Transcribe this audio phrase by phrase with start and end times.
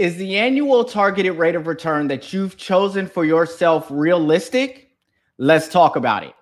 [0.00, 4.92] Is the annual targeted rate of return that you've chosen for yourself realistic?
[5.36, 6.32] Let's talk about it.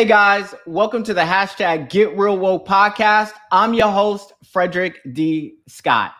[0.00, 3.32] Hey guys, welcome to the hashtag Get Real Woke podcast.
[3.52, 5.58] I'm your host, Frederick D.
[5.68, 6.12] Scott.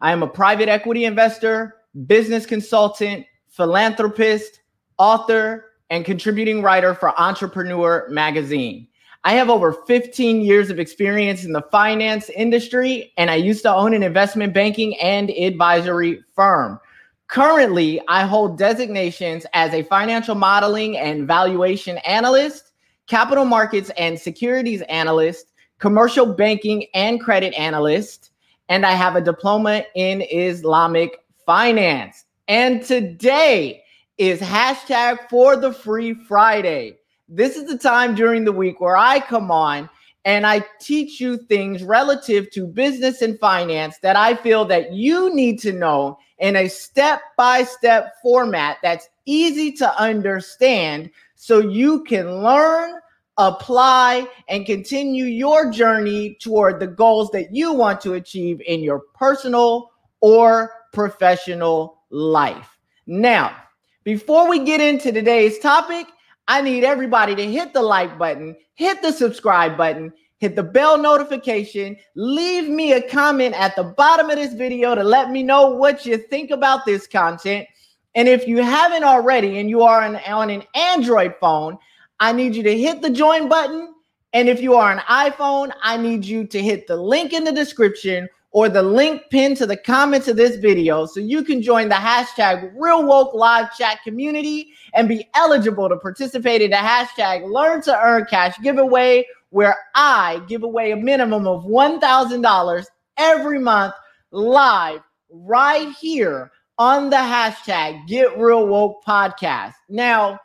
[0.00, 1.76] I am a private equity investor,
[2.08, 4.62] business consultant, philanthropist,
[4.98, 8.88] author, and contributing writer for Entrepreneur Magazine.
[9.22, 13.72] I have over 15 years of experience in the finance industry, and I used to
[13.72, 16.80] own an investment banking and advisory firm.
[17.28, 22.67] Currently, I hold designations as a financial modeling and valuation analyst
[23.08, 28.30] capital markets and securities analyst, commercial banking and credit analyst,
[28.68, 32.26] and I have a diploma in Islamic finance.
[32.46, 33.82] And today
[34.18, 36.98] is hashtag for the free Friday.
[37.28, 39.88] This is the time during the week where I come on
[40.24, 45.34] and I teach you things relative to business and finance that I feel that you
[45.34, 53.00] need to know in a step-by-step format that's easy to understand so you can learn,
[53.38, 59.04] apply, and continue your journey toward the goals that you want to achieve in your
[59.14, 59.88] personal
[60.20, 62.76] or professional life.
[63.06, 63.56] Now,
[64.02, 66.08] before we get into today's topic,
[66.48, 70.98] I need everybody to hit the like button, hit the subscribe button, hit the bell
[70.98, 75.70] notification, leave me a comment at the bottom of this video to let me know
[75.70, 77.68] what you think about this content.
[78.14, 81.78] And if you haven't already and you are on, on an Android phone,
[82.20, 83.94] I need you to hit the join button.
[84.32, 87.52] And if you are an iPhone, I need you to hit the link in the
[87.52, 91.88] description or the link pinned to the comments of this video so you can join
[91.88, 97.50] the hashtag Real Woke Live Chat community and be eligible to participate in the hashtag
[97.50, 102.84] Learn to Earn Cash giveaway, where I give away a minimum of $1,000
[103.16, 103.94] every month
[104.30, 109.74] live right here on the hashtag Get Real Woke Podcast.
[109.88, 110.38] Now,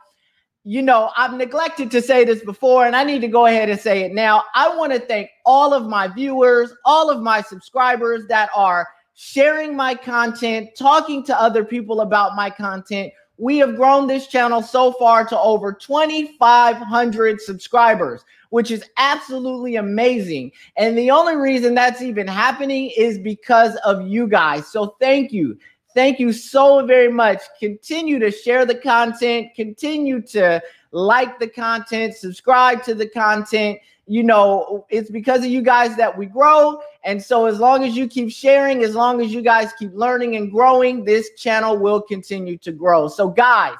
[0.64, 3.78] you know, I've neglected to say this before, and I need to go ahead and
[3.78, 4.44] say it now.
[4.54, 9.76] I want to thank all of my viewers, all of my subscribers that are sharing
[9.76, 13.12] my content, talking to other people about my content.
[13.36, 20.52] We have grown this channel so far to over 2,500 subscribers, which is absolutely amazing.
[20.76, 24.66] And the only reason that's even happening is because of you guys.
[24.68, 25.58] So thank you.
[25.94, 27.40] Thank you so very much.
[27.60, 30.60] Continue to share the content, continue to
[30.90, 33.78] like the content, subscribe to the content.
[34.06, 36.80] You know, it's because of you guys that we grow.
[37.04, 40.36] And so, as long as you keep sharing, as long as you guys keep learning
[40.36, 43.08] and growing, this channel will continue to grow.
[43.08, 43.76] So, guys,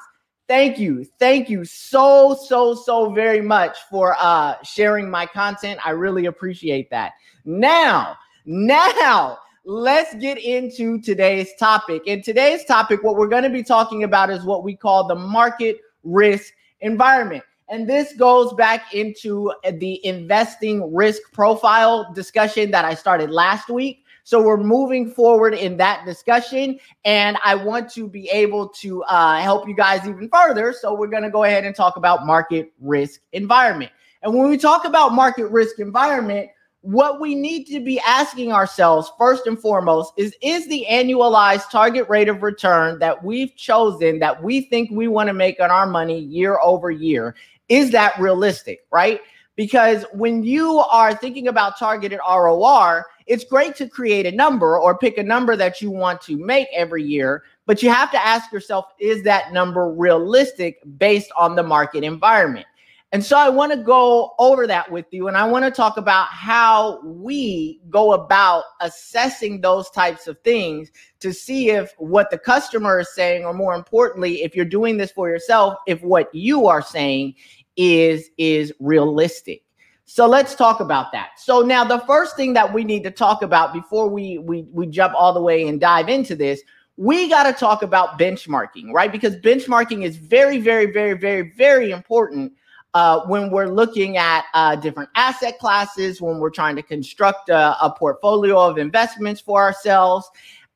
[0.47, 1.05] thank you.
[1.19, 5.79] Thank you so, so, so very much for uh, sharing my content.
[5.85, 7.13] I really appreciate that.
[7.43, 12.03] Now, now, let's get into today's topic.
[12.05, 15.15] In today's topic, what we're going to be talking about is what we call the
[15.15, 17.43] market risk environment.
[17.67, 24.03] And this goes back into the investing risk profile discussion that I started last week.
[24.23, 29.39] So we're moving forward in that discussion, and I want to be able to uh,
[29.39, 30.73] help you guys even further.
[30.73, 33.91] So we're going to go ahead and talk about market risk environment.
[34.23, 36.49] And when we talk about market risk environment,
[36.85, 42.07] what we need to be asking ourselves first and foremost is is the annualized target
[42.07, 45.87] rate of return that we've chosen that we think we want to make on our
[45.87, 47.35] money year over year
[47.69, 49.21] is that realistic right?
[49.55, 54.95] Because when you are thinking about targeted ROR it's great to create a number or
[54.95, 58.51] pick a number that you want to make every year but you have to ask
[58.51, 62.67] yourself is that number realistic based on the market environment
[63.11, 65.27] and so I want to go over that with you.
[65.27, 70.91] And I want to talk about how we go about assessing those types of things
[71.19, 75.11] to see if what the customer is saying, or more importantly, if you're doing this
[75.11, 77.35] for yourself, if what you are saying
[77.77, 79.63] is is realistic.
[80.05, 81.31] So let's talk about that.
[81.37, 84.87] So now the first thing that we need to talk about before we we we
[84.87, 86.61] jump all the way and dive into this,
[86.97, 89.11] we got to talk about benchmarking, right?
[89.11, 92.51] Because benchmarking is very very very very very important
[92.95, 97.75] uh, when we're looking at uh, different asset classes, when we're trying to construct a,
[97.83, 100.27] a portfolio of investments for ourselves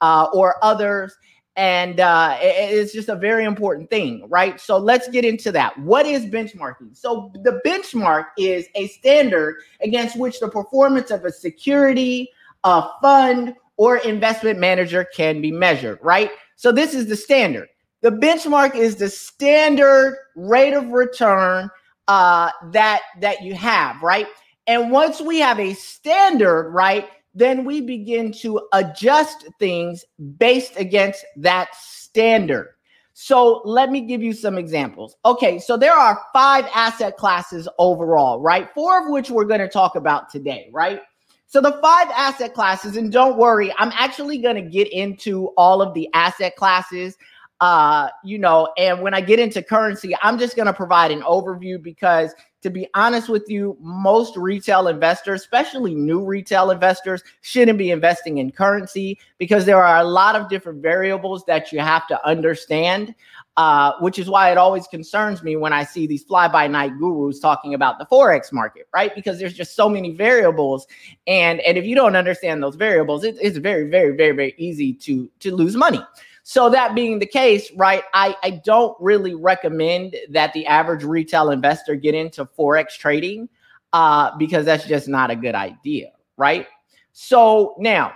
[0.01, 1.17] uh, or others.
[1.55, 4.59] And uh, it, it's just a very important thing, right?
[4.59, 5.77] So let's get into that.
[5.79, 6.95] What is benchmarking?
[6.95, 12.29] So the benchmark is a standard against which the performance of a security,
[12.65, 16.31] a fund, or investment manager can be measured, right?
[16.57, 17.69] So this is the standard.
[18.01, 21.69] The benchmark is the standard rate of return
[22.09, 24.27] uh, that that you have, right?
[24.67, 30.03] And once we have a standard, right, then we begin to adjust things
[30.37, 32.73] based against that standard.
[33.13, 35.15] So let me give you some examples.
[35.23, 38.69] Okay, so there are five asset classes overall, right?
[38.73, 41.01] Four of which we're going to talk about today, right?
[41.45, 45.81] So the five asset classes, and don't worry, I'm actually going to get into all
[45.81, 47.17] of the asset classes
[47.61, 51.21] uh, you know, and when I get into currency, I'm just going to provide an
[51.21, 57.77] overview because to be honest with you, most retail investors, especially new retail investors, shouldn't
[57.77, 62.05] be investing in currency because there are a lot of different variables that you have
[62.07, 63.15] to understand.
[63.59, 66.97] Uh, which is why it always concerns me when I see these fly by night
[66.97, 69.13] gurus talking about the forex market, right?
[69.13, 70.87] Because there's just so many variables,
[71.27, 74.93] and and if you don't understand those variables, it, it's very, very, very, very easy
[74.93, 75.99] to to lose money.
[76.43, 81.51] So that being the case, right, I, I don't really recommend that the average retail
[81.51, 83.49] investor get into Forex trading
[83.91, 86.65] uh, because that's just not a good idea, right?
[87.11, 88.13] So now,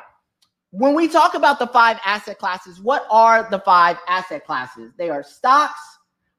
[0.73, 4.91] when we talk about the five asset classes, what are the five asset classes?
[4.97, 5.79] They are stocks,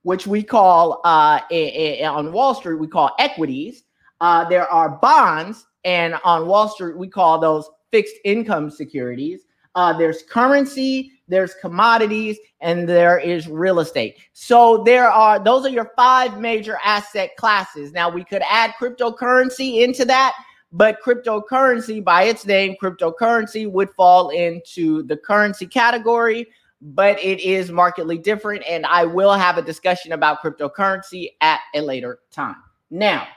[0.02, 3.84] which we call uh, a, a, on Wall Street, we call equities.
[4.20, 9.42] Uh, there are bonds, and on Wall Street, we call those fixed income securities.
[9.76, 14.18] Uh, there's currency, there's commodities, and there is real estate.
[14.32, 17.92] So there are those are your five major asset classes.
[17.92, 20.34] Now we could add cryptocurrency into that,
[20.74, 26.48] but cryptocurrency, by its name, cryptocurrency would fall into the currency category,
[26.82, 28.64] but it is markedly different.
[28.68, 32.56] And I will have a discussion about cryptocurrency at a later time.
[32.90, 33.28] Now,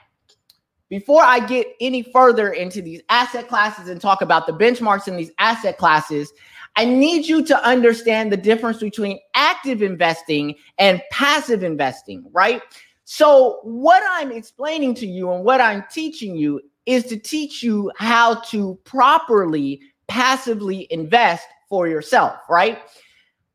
[0.90, 5.16] before I get any further into these asset classes and talk about the benchmarks in
[5.16, 6.34] these asset classes,
[6.76, 12.64] I need you to understand the difference between active investing and passive investing, right?
[13.04, 17.92] So, what I'm explaining to you and what I'm teaching you is to teach you
[17.98, 22.80] how to properly passively invest for yourself, right?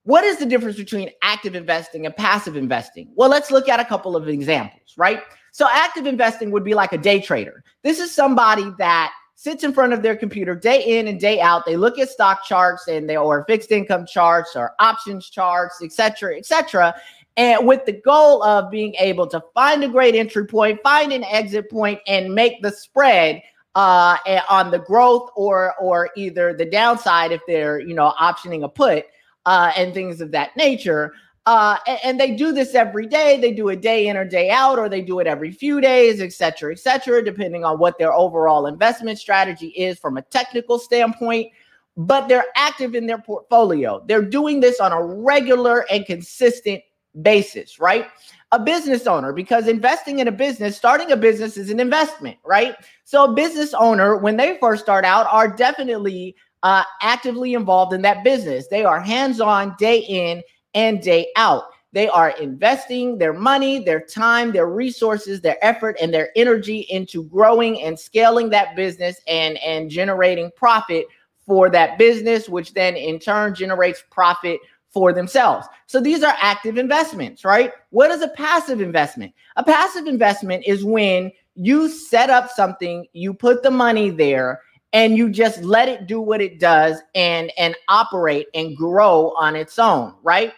[0.05, 3.09] What is the difference between active investing and passive investing?
[3.15, 5.23] Well, let's look at a couple of examples, right?
[5.53, 7.63] So, active investing would be like a day trader.
[7.83, 11.65] This is somebody that sits in front of their computer day in and day out.
[11.67, 16.37] They look at stock charts and they or fixed income charts or options charts, etc.,
[16.37, 16.95] etc.,
[17.37, 21.25] and with the goal of being able to find a great entry point, find an
[21.25, 23.43] exit point, and make the spread
[23.75, 24.19] uh,
[24.51, 29.07] on the growth or or either the downside if they're you know optioning a put
[29.47, 31.13] uh, and things of that nature.
[31.45, 33.37] Uh, and, and, they do this every day.
[33.41, 36.21] They do it day in or day out, or they do it every few days,
[36.21, 40.79] et cetera, et cetera, depending on what their overall investment strategy is from a technical
[40.79, 41.51] standpoint.
[41.97, 44.05] But they're active in their portfolio.
[44.07, 46.81] They're doing this on a regular and consistent
[47.21, 48.07] basis, right?
[48.53, 52.75] A business owner, because investing in a business, starting a business is an investment, right?
[53.05, 58.03] So, a business owner, when they first start out, are definitely uh, actively involved in
[58.03, 58.69] that business.
[58.69, 60.43] They are hands on day in
[60.75, 61.65] and day out.
[61.93, 67.25] They are investing their money, their time, their resources, their effort, and their energy into
[67.25, 71.07] growing and scaling that business and, and generating profit
[71.47, 74.59] for that business, which then in turn generates profit
[74.93, 75.67] for themselves.
[75.87, 77.73] So these are active investments, right?
[77.91, 79.33] What is a passive investment?
[79.57, 84.61] A passive investment is when you set up something, you put the money there,
[84.93, 89.57] and you just let it do what it does and and operate and grow on
[89.57, 90.53] its own, right?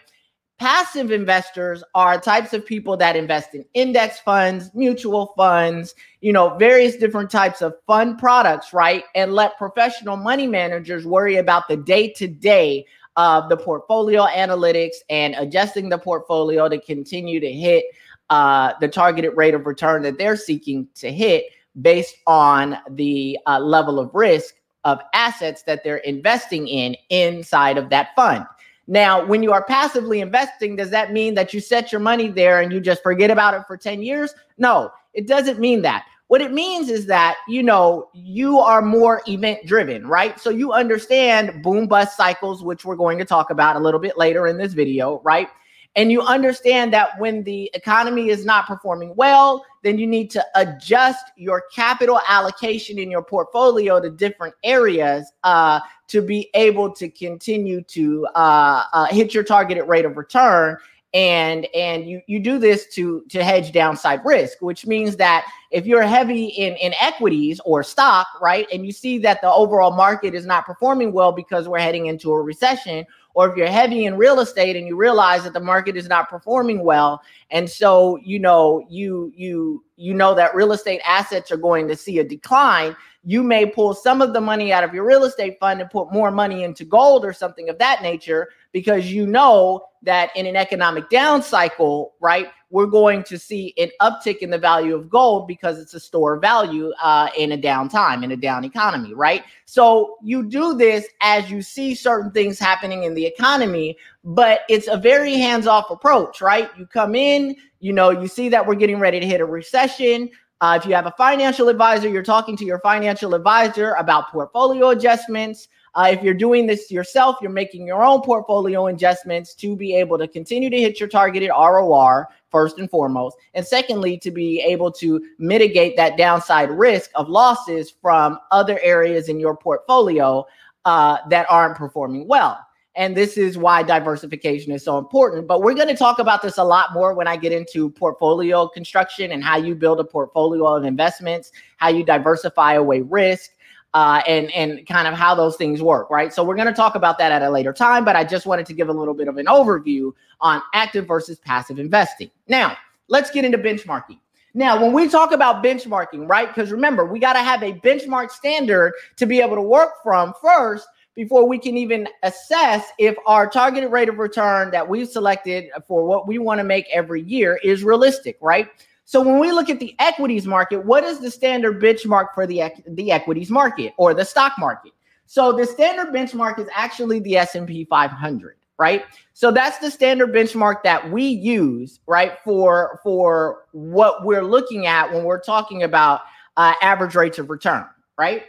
[0.57, 6.55] Passive investors are types of people that invest in index funds, mutual funds, you know,
[6.57, 9.03] various different types of fund products, right?
[9.15, 12.85] And let professional money managers worry about the day to day
[13.17, 17.85] of the portfolio analytics and adjusting the portfolio to continue to hit
[18.29, 21.45] uh, the targeted rate of return that they're seeking to hit
[21.81, 27.89] based on the uh, level of risk of assets that they're investing in inside of
[27.89, 28.45] that fund.
[28.87, 32.61] Now, when you are passively investing, does that mean that you set your money there
[32.61, 34.33] and you just forget about it for 10 years?
[34.59, 36.05] No, it doesn't mean that.
[36.27, 40.39] What it means is that, you know, you are more event driven, right?
[40.39, 44.17] So you understand boom bust cycles, which we're going to talk about a little bit
[44.17, 45.49] later in this video, right?
[45.95, 50.43] And you understand that when the economy is not performing well, then you need to
[50.55, 57.07] adjust your capital allocation in your portfolio to different areas uh, to be able to
[57.07, 60.75] continue to uh, uh, hit your targeted rate of return
[61.15, 65.85] and and you you do this to to hedge downside risk which means that if
[65.85, 70.35] you're heavy in in equities or stock right and you see that the overall market
[70.35, 74.17] is not performing well because we're heading into a recession or if you're heavy in
[74.17, 78.37] real estate and you realize that the market is not performing well and so you
[78.37, 82.93] know you you you know that real estate assets are going to see a decline
[83.27, 86.11] you may pull some of the money out of your real estate fund and put
[86.13, 90.55] more money into gold or something of that nature because you know that in an
[90.55, 95.47] economic down cycle, right, we're going to see an uptick in the value of gold
[95.47, 99.13] because it's a store of value uh, in a down time, in a down economy,
[99.13, 99.43] right?
[99.65, 104.87] So you do this as you see certain things happening in the economy, but it's
[104.87, 106.69] a very hands off approach, right?
[106.77, 110.29] You come in, you know, you see that we're getting ready to hit a recession.
[110.61, 114.89] Uh, if you have a financial advisor, you're talking to your financial advisor about portfolio
[114.89, 115.67] adjustments.
[115.95, 120.17] Uh, if you're doing this yourself, you're making your own portfolio adjustments to be able
[120.17, 123.37] to continue to hit your targeted ROR first and foremost.
[123.53, 129.29] And secondly, to be able to mitigate that downside risk of losses from other areas
[129.29, 130.45] in your portfolio
[130.83, 132.59] uh, that aren't performing well.
[132.97, 135.47] And this is why diversification is so important.
[135.47, 138.69] But we're going to talk about this a lot more when I get into portfolio
[138.69, 143.51] construction and how you build a portfolio of investments, how you diversify away risk.
[143.95, 146.33] Uh, and and kind of how those things work, right?
[146.33, 148.65] So we're going to talk about that at a later time, but I just wanted
[148.65, 150.11] to give a little bit of an overview
[150.41, 152.29] on active versus passive investing.
[152.49, 152.75] Now,
[153.07, 154.19] let's get into benchmarking.
[154.53, 156.49] Now, when we talk about benchmarking, right?
[156.49, 160.33] Because remember, we got to have a benchmark standard to be able to work from
[160.41, 165.69] first before we can even assess if our targeted rate of return that we've selected
[165.87, 168.67] for what we want to make every year is realistic, right?
[169.05, 172.71] So when we look at the equities market, what is the standard benchmark for the
[172.87, 174.93] the equities market or the stock market?
[175.27, 179.03] So the standard benchmark is actually the S&P 500, right?
[179.33, 185.11] So that's the standard benchmark that we use, right, for for what we're looking at
[185.11, 186.21] when we're talking about
[186.57, 187.85] uh, average rates of return,
[188.17, 188.43] right?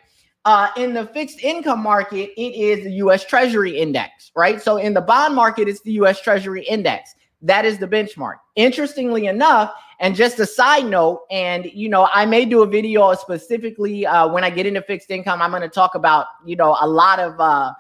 [0.46, 4.62] Uh, in the fixed income market, it is the US Treasury Index, right?
[4.62, 7.14] So in the bond market, it's the US Treasury Index.
[7.43, 8.37] That is the benchmark.
[8.55, 13.12] Interestingly enough, and just a side note, and you know, I may do a video
[13.14, 15.43] specifically uh, when I get into fixed income.
[15.43, 17.73] I'm going to talk about you know a lot of uh,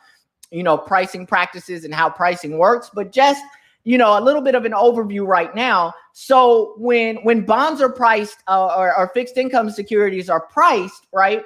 [0.50, 3.42] you know pricing practices and how pricing works, but just
[3.84, 5.94] you know a little bit of an overview right now.
[6.12, 11.44] So when when bonds are priced uh, or, or fixed income securities are priced, right?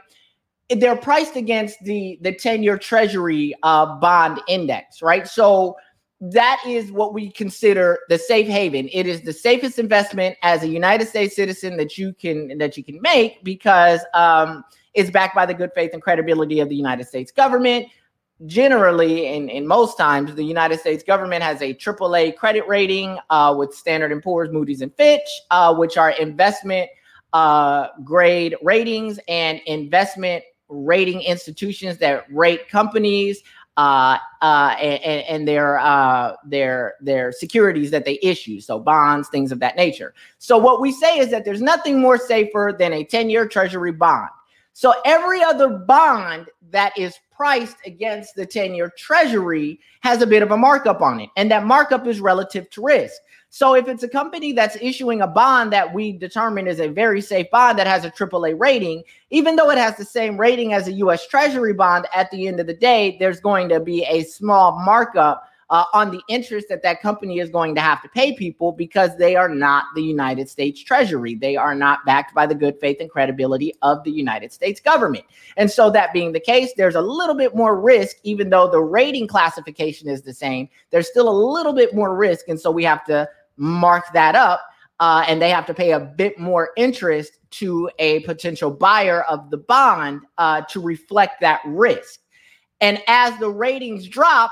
[0.76, 5.26] they're priced against the the 10-year treasury uh, bond index, right?
[5.26, 5.76] So
[6.20, 8.88] that is what we consider the safe haven.
[8.92, 12.84] It is the safest investment as a United States citizen that you can that you
[12.84, 14.62] can make because um,
[14.92, 17.86] it's backed by the good faith and credibility of the United States government.
[18.46, 23.54] Generally, and in most times, the United States government has a AAA credit rating uh,
[23.56, 26.88] with Standard and Poor's, Moody's, and Fitch, uh, which are investment
[27.34, 33.42] uh, grade ratings and investment rating institutions that rate companies
[33.76, 39.52] uh, uh, and, and, their uh, their their securities that they issue, so bonds, things
[39.52, 40.12] of that nature.
[40.38, 44.28] So what we say is that there's nothing more safer than a 10-year Treasury bond.
[44.72, 50.50] So every other bond that is priced against the 10-year Treasury has a bit of
[50.50, 53.20] a markup on it, and that markup is relative to risk.
[53.52, 57.20] So if it's a company that's issuing a bond that we determine is a very
[57.20, 60.86] safe bond that has a AAA rating, even though it has the same rating as
[60.86, 64.22] a US Treasury bond, at the end of the day, there's going to be a
[64.22, 68.34] small markup uh, on the interest that that company is going to have to pay
[68.34, 71.34] people because they are not the United States Treasury.
[71.34, 75.24] They are not backed by the good faith and credibility of the United States government.
[75.56, 78.80] And so, that being the case, there's a little bit more risk, even though the
[78.80, 82.48] rating classification is the same, there's still a little bit more risk.
[82.48, 83.28] And so, we have to
[83.60, 84.62] mark that up.
[84.98, 89.50] Uh, and they have to pay a bit more interest to a potential buyer of
[89.50, 92.20] the bond uh, to reflect that risk.
[92.82, 94.50] And as the ratings drop,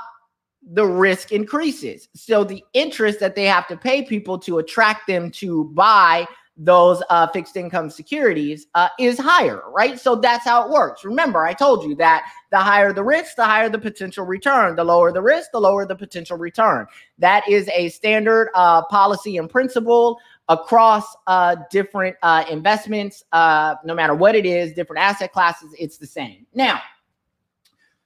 [0.71, 2.09] the risk increases.
[2.15, 6.27] So the interest that they have to pay people to attract them to buy
[6.59, 9.97] those uh, fixed income securities uh, is higher, right?
[9.97, 11.05] So that's how it works.
[11.05, 14.75] Remember, I told you that the higher the risk, the higher the potential return.
[14.75, 16.85] The lower the risk, the lower the potential return.
[17.17, 23.93] That is a standard uh, policy and principle across uh, different uh, investments, uh, no
[23.93, 26.45] matter what it is, different asset classes, it's the same.
[26.53, 26.81] Now,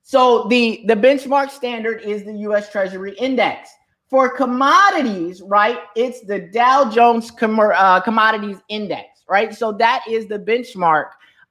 [0.04, 3.70] so the, the benchmark standard is the US Treasury Index.
[4.14, 9.52] For commodities, right, it's the Dow Jones Com- uh, Commodities Index, right?
[9.52, 11.06] So that is the benchmark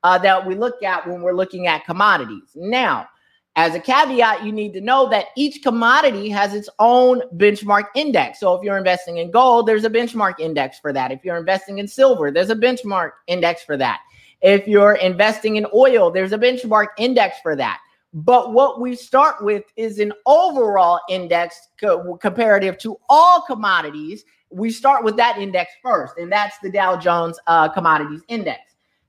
[0.04, 2.52] uh, that we look at when we're looking at commodities.
[2.54, 3.09] Now,
[3.57, 8.38] as a caveat, you need to know that each commodity has its own benchmark index.
[8.38, 11.11] So if you're investing in gold, there's a benchmark index for that.
[11.11, 13.99] If you're investing in silver, there's a benchmark index for that.
[14.40, 17.81] If you're investing in oil, there's a benchmark index for that.
[18.12, 24.25] But what we start with is an overall index co- comparative to all commodities.
[24.50, 28.61] We start with that index first, and that's the Dow Jones uh, Commodities Index.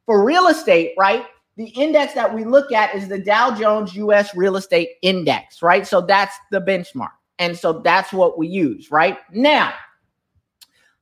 [0.05, 1.25] For real estate, right?
[1.55, 5.85] the index that we look at is the Dow Jones US Real Estate Index, right?
[5.85, 7.11] So that's the benchmark.
[7.39, 9.17] And so that's what we use, right?
[9.31, 9.73] Now,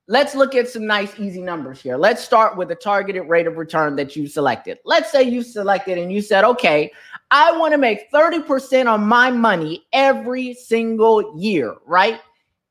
[0.07, 1.97] let's look at some nice, easy numbers here.
[1.97, 4.79] Let's start with the targeted rate of return that you selected.
[4.83, 6.91] Let's say you selected and you said, okay,
[7.31, 12.19] I want to make 30% on my money every single year, right?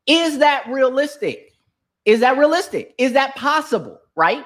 [0.06, 1.52] Is that realistic?
[2.04, 2.94] Is that realistic?
[2.98, 4.44] Is that possible, right?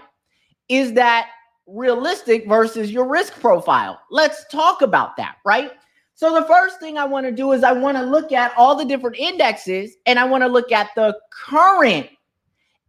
[0.69, 1.29] Is that
[1.67, 4.01] realistic versus your risk profile.
[4.11, 5.73] Let's talk about that, right?
[6.15, 8.77] So, the first thing I want to do is I want to look at all
[8.77, 12.09] the different indexes and I want to look at the current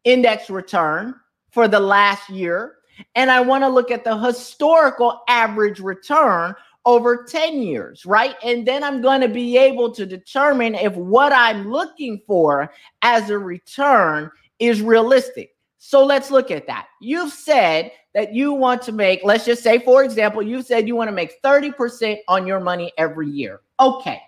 [0.03, 1.15] index return
[1.51, 2.75] for the last year.
[3.15, 6.55] And I want to look at the historical average return
[6.85, 8.35] over 10 years, right?
[8.43, 13.29] And then I'm going to be able to determine if what I'm looking for as
[13.29, 15.55] a return is realistic.
[15.77, 16.87] So let's look at that.
[17.01, 20.95] You've said that you want to make, let's just say, for example, you said you
[20.95, 23.61] want to make 30% on your money every year.
[23.79, 24.21] Okay.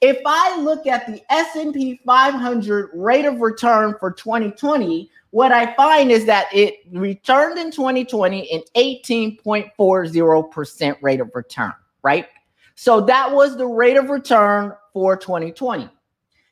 [0.00, 6.10] If I look at the S&P 500 rate of return for 2020, what I find
[6.10, 12.26] is that it returned in 2020 an 18.40% rate of return, right?
[12.74, 15.88] So that was the rate of return for 2020.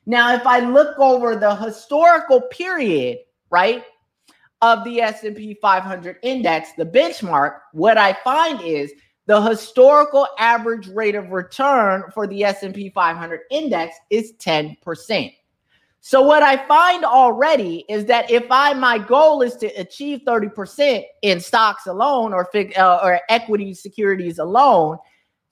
[0.05, 3.83] Now, if I look over the historical period, right?
[4.61, 8.91] of the S&P 500 index, the benchmark, what I find is
[9.27, 15.33] the historical average rate of return for the S&P 500 index is 10%.
[15.99, 21.03] So what I find already is that if I my goal is to achieve 30%
[21.23, 24.97] in stocks alone or uh, or equity securities alone,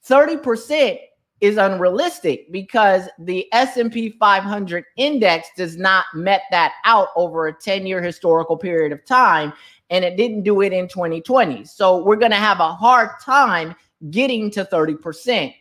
[0.07, 0.99] 30%
[1.41, 8.01] is unrealistic because the S&P 500 index does not met that out over a 10-year
[8.01, 9.51] historical period of time
[9.89, 11.65] and it didn't do it in 2020.
[11.65, 13.75] So we're going to have a hard time
[14.09, 15.53] getting to 30%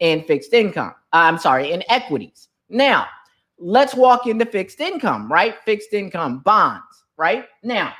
[0.00, 0.94] in fixed income.
[1.12, 2.48] Uh, I'm sorry, in equities.
[2.68, 3.06] Now,
[3.58, 5.56] let's walk into fixed income, right?
[5.64, 7.46] Fixed income bonds, right?
[7.62, 7.94] Now,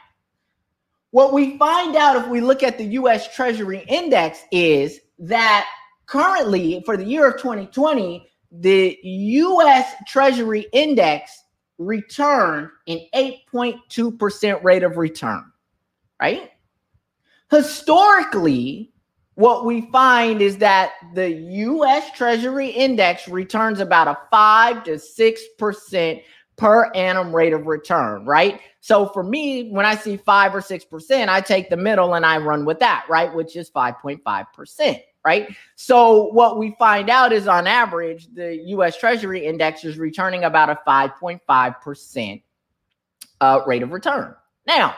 [1.10, 5.66] what we find out if we look at the US Treasury index is that
[6.12, 11.44] currently for the year of 2020, the US Treasury index
[11.78, 15.50] returned an 8.2% rate of return,
[16.20, 16.50] right?
[17.50, 18.92] Historically,
[19.36, 26.22] what we find is that the US Treasury index returns about a 5 to 6%
[26.56, 28.60] per annum rate of return, right?
[28.80, 32.36] So for me, when I see 5 or 6%, I take the middle and I
[32.36, 33.34] run with that, right?
[33.34, 35.54] Which is 5.5% right?
[35.76, 40.70] So what we find out is on average, the US Treasury index is returning about
[40.70, 42.42] a 5.5%
[43.40, 44.34] uh, rate of return.
[44.66, 44.94] Now,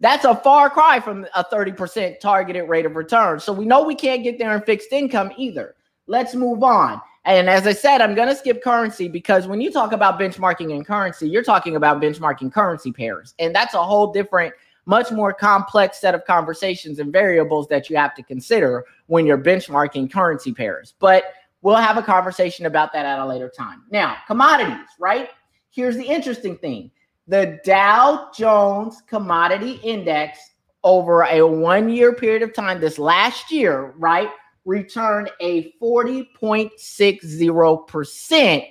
[0.00, 3.40] that's a far cry from a 30% targeted rate of return.
[3.40, 5.76] So we know we can't get there in fixed income either.
[6.06, 7.00] Let's move on.
[7.24, 10.70] And as I said, I'm going to skip currency because when you talk about benchmarking
[10.70, 13.34] in currency, you're talking about benchmarking currency pairs.
[13.38, 14.52] And that's a whole different
[14.86, 19.38] much more complex set of conversations and variables that you have to consider when you're
[19.38, 20.94] benchmarking currency pairs.
[20.98, 21.24] But
[21.62, 23.84] we'll have a conversation about that at a later time.
[23.90, 25.30] Now, commodities, right?
[25.70, 26.90] Here's the interesting thing
[27.26, 30.38] the Dow Jones Commodity Index
[30.84, 34.28] over a one year period of time, this last year, right,
[34.66, 38.66] returned a 40.60%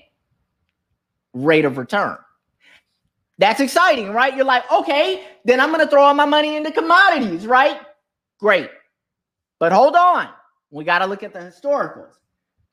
[1.34, 2.18] rate of return.
[3.44, 4.34] That's exciting, right?
[4.34, 7.78] You're like, okay, then I'm going to throw all my money into commodities, right?
[8.40, 8.70] Great.
[9.60, 10.30] But hold on.
[10.72, 12.14] We got to look at the historicals.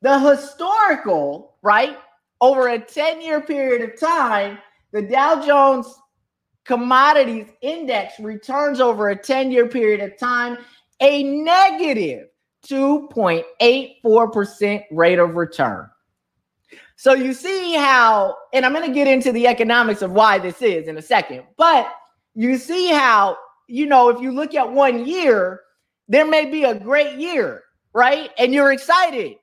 [0.00, 1.98] The historical, right?
[2.40, 4.58] Over a 10 year period of time,
[4.92, 5.92] the Dow Jones
[6.64, 10.56] Commodities Index returns over a 10 year period of time
[11.00, 12.28] a negative
[12.68, 15.90] 2.84% rate of return.
[17.00, 20.60] So you see how, and I'm going to get into the economics of why this
[20.60, 21.90] is in a second, but
[22.34, 25.62] you see how, you know, if you look at one year,
[26.08, 27.62] there may be a great year,
[27.94, 28.28] right?
[28.36, 29.36] And you're excited.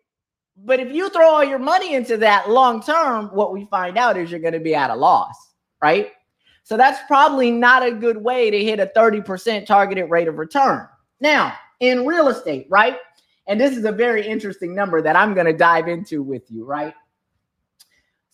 [0.66, 4.18] But if you throw all your money into that long term, what we find out
[4.18, 5.36] is you're going to be at a loss,
[5.82, 6.12] right?
[6.62, 10.88] So that's probably not a good way to hit a 30% targeted rate of return.
[11.22, 12.98] Now, in real estate, right?
[13.48, 16.64] And this is a very interesting number that I'm going to dive into with you,
[16.64, 16.94] right?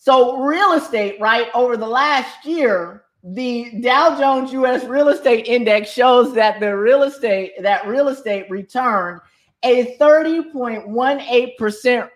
[0.04, 5.90] So, real estate, right, over the last year, the Dow Jones US Real Estate Index
[5.90, 9.22] shows that the real estate that real estate returned
[9.62, 12.10] a 30.18%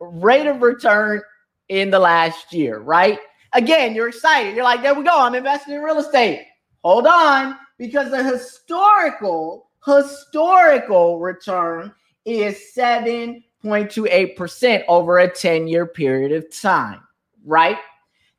[0.00, 1.22] rate of return
[1.70, 3.18] in the last year, right?
[3.54, 4.54] Again, you're excited.
[4.54, 5.18] You're like, there we go.
[5.18, 6.46] I'm investing in real estate.
[6.84, 11.90] Hold on, because the historical, historical return
[12.26, 17.00] is 7.28% over a 10 year period of time,
[17.44, 17.78] right?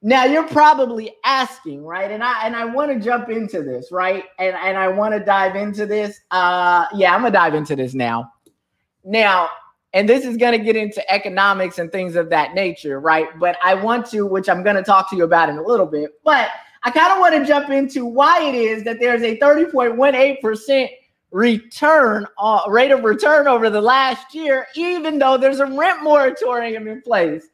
[0.01, 2.09] Now you're probably asking, right?
[2.09, 4.25] And I and I want to jump into this, right?
[4.39, 6.19] And and I want to dive into this.
[6.31, 8.31] Uh yeah, I'm gonna dive into this now.
[9.03, 9.49] Now,
[9.93, 13.27] and this is going to get into economics and things of that nature, right?
[13.39, 15.85] But I want to, which I'm going to talk to you about in a little
[15.85, 16.49] bit, but
[16.83, 20.89] I kind of want to jump into why it is that there's a 30.18%
[21.31, 26.87] return uh, rate of return over the last year, even though there's a rent moratorium
[26.87, 27.47] in place.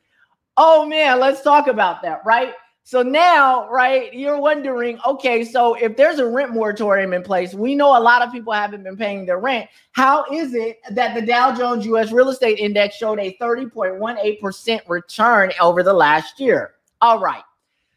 [0.58, 2.54] Oh man, let's talk about that, right?
[2.84, 7.76] So now, right, you're wondering, okay, so if there's a rent moratorium in place, we
[7.76, 9.70] know a lot of people haven't been paying their rent.
[9.92, 15.52] How is it that the Dow Jones US Real Estate Index showed a 30.18% return
[15.60, 16.76] over the last year?
[17.02, 17.44] All right.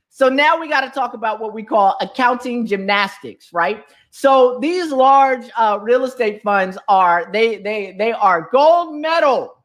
[0.08, 3.84] So now we got to talk about what we call accounting gymnastics, right?
[4.10, 9.59] So these large uh, real estate funds are they they they are gold medal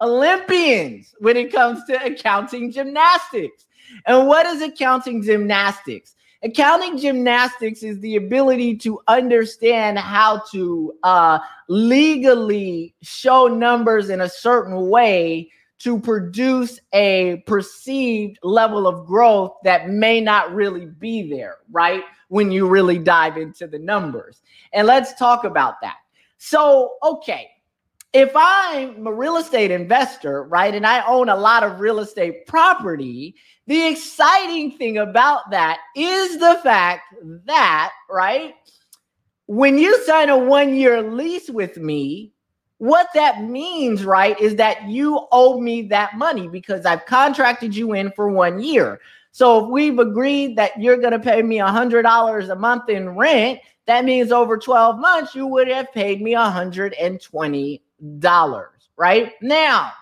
[0.00, 3.66] Olympians when it comes to accounting gymnastics.
[4.06, 6.14] And what is accounting gymnastics?
[6.42, 14.28] Accounting gymnastics is the ability to understand how to uh, legally show numbers in a
[14.28, 21.58] certain way to produce a perceived level of growth that may not really be there,
[21.70, 22.02] right?
[22.28, 24.42] When you really dive into the numbers.
[24.72, 25.96] And let's talk about that.
[26.38, 27.50] So, okay,
[28.16, 32.46] if I'm a real estate investor, right, and I own a lot of real estate
[32.46, 33.34] property,
[33.66, 38.54] the exciting thing about that is the fact that, right,
[39.44, 42.32] when you sign a one year lease with me,
[42.78, 47.92] what that means, right, is that you owe me that money because I've contracted you
[47.92, 48.98] in for one year.
[49.32, 53.60] So if we've agreed that you're going to pay me $100 a month in rent,
[53.84, 57.85] that means over 12 months, you would have paid me 120 dollars,
[58.96, 59.32] right?
[59.42, 59.92] Now,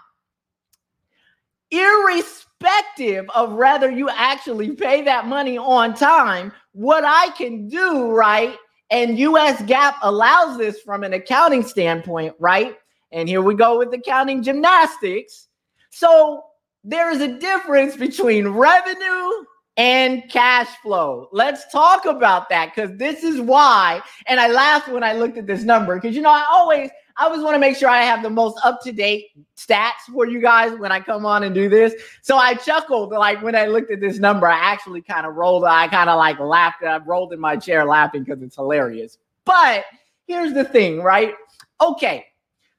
[1.71, 8.57] irrespective of whether you actually pay that money on time, what I can do, right?
[8.91, 12.77] And US GAAP allows this from an accounting standpoint, right?
[13.13, 15.49] And here we go with accounting gymnastics.
[15.91, 16.45] So
[16.83, 19.31] there is a difference between revenue
[19.77, 21.29] and cash flow.
[21.33, 24.03] Let's talk about that because this is why.
[24.27, 27.27] And I laughed when I looked at this number because, you know, I always, I
[27.27, 30.41] always want to make sure I have the most up to date stats for you
[30.41, 31.95] guys when I come on and do this.
[32.23, 35.65] So I chuckled like when I looked at this number, I actually kind of rolled.
[35.65, 36.83] I kind of like laughed.
[36.83, 39.19] I rolled in my chair laughing because it's hilarious.
[39.45, 39.85] But
[40.27, 41.35] here's the thing, right?
[41.81, 42.27] Okay.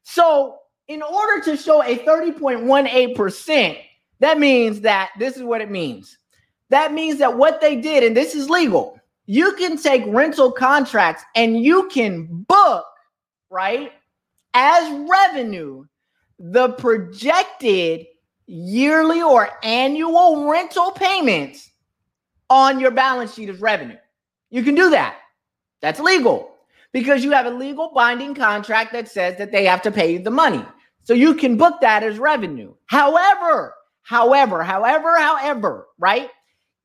[0.04, 3.78] So in order to show a 30.18%,
[4.19, 6.17] that means that this is what it means.
[6.69, 11.24] That means that what they did, and this is legal, you can take rental contracts
[11.36, 12.86] and you can book,
[13.50, 13.91] right?
[14.56, 15.86] As revenue
[16.39, 18.08] the projected
[18.48, 21.70] yearly or annual rental payments
[22.50, 23.98] on your balance sheet as revenue.
[24.50, 25.18] You can do that.
[25.82, 26.52] That's legal
[26.94, 30.20] because you have a legal binding contract that says that they have to pay you
[30.20, 30.63] the money.
[31.04, 32.74] So you can book that as revenue.
[32.88, 36.30] However, however, however, however, right?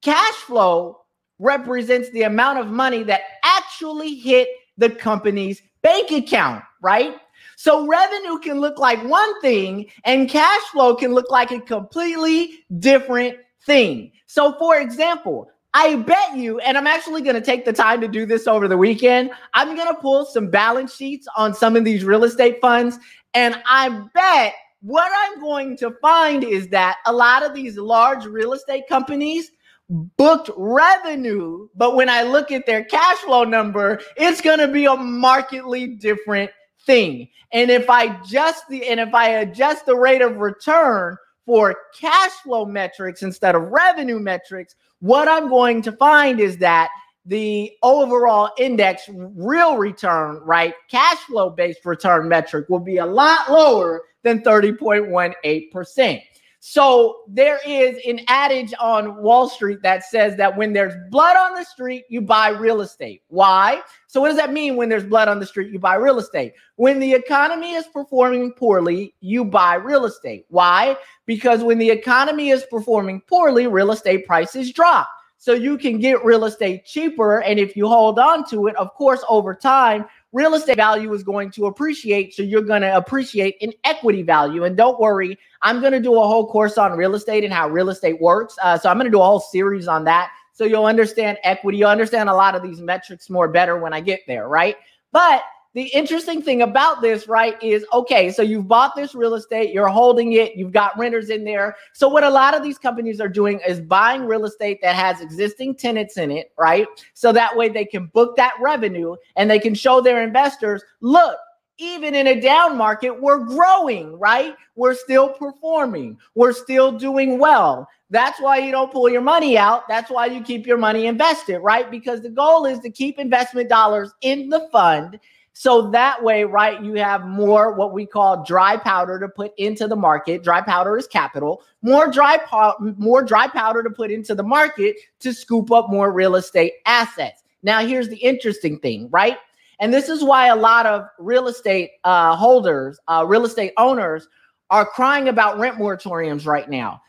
[0.03, 0.99] Cash flow
[1.39, 7.17] represents the amount of money that actually hit the company's bank account, right?
[7.63, 12.65] So revenue can look like one thing and cash flow can look like a completely
[12.79, 14.13] different thing.
[14.25, 18.09] So for example, I bet you, and I'm actually going to take the time to
[18.09, 19.33] do this over the weekend.
[19.53, 22.99] I'm going to pull some balance sheets on some of these real estate funds.
[23.35, 28.25] And I bet what I'm going to find is that a lot of these large
[28.25, 29.51] real estate companies
[29.91, 34.87] booked revenue, but when I look at their cash flow number, it's going to be
[34.87, 36.51] a markedly different
[36.87, 37.29] thing.
[37.53, 41.17] And if I just the and if I adjust the rate of return
[41.47, 46.91] for cash flow metrics instead of revenue metrics, what I'm going to find is that
[47.27, 53.51] the overall index real return, right, cash flow based return metric will be a lot
[53.51, 56.23] lower than 30.18%.
[56.63, 61.55] So there is an adage on Wall Street that says that when there's blood on
[61.55, 63.23] the street, you buy real estate.
[63.29, 63.81] Why?
[64.07, 66.53] So what does that mean when there's blood on the street, you buy real estate?
[66.77, 70.45] When the economy is performing poorly, you buy real estate.
[70.51, 70.99] Why?
[71.25, 75.09] Because when the economy is performing poorly, real estate prices drop.
[75.39, 78.93] So you can get real estate cheaper and if you hold on to it, of
[78.93, 82.35] course over time real estate value is going to appreciate.
[82.35, 84.65] So you're going to appreciate in equity value.
[84.65, 87.69] And don't worry, I'm going to do a whole course on real estate and how
[87.69, 88.57] real estate works.
[88.63, 90.31] Uh, so I'm going to do a whole series on that.
[90.53, 91.79] So you'll understand equity.
[91.79, 94.77] You'll understand a lot of these metrics more better when I get there, right?
[95.11, 99.73] But the interesting thing about this, right, is okay, so you've bought this real estate,
[99.73, 101.77] you're holding it, you've got renters in there.
[101.93, 105.21] So, what a lot of these companies are doing is buying real estate that has
[105.21, 106.89] existing tenants in it, right?
[107.15, 111.37] So that way they can book that revenue and they can show their investors, look,
[111.79, 114.55] even in a down market, we're growing, right?
[114.75, 117.89] We're still performing, we're still doing well.
[118.11, 119.87] That's why you don't pull your money out.
[119.89, 121.89] That's why you keep your money invested, right?
[121.89, 125.21] Because the goal is to keep investment dollars in the fund
[125.61, 129.87] so that way, right, you have more what we call dry powder to put into
[129.87, 130.43] the market.
[130.43, 131.63] Dry powder is capital.
[131.83, 136.13] More dry po- more dry powder to put into the market to scoop up more
[136.13, 137.43] real estate assets.
[137.63, 139.37] Now, here's the interesting thing, right?
[139.81, 144.29] And this is why a lot of real estate uh, holders, uh, real estate owners
[144.71, 147.03] are crying about rent moratoriums right now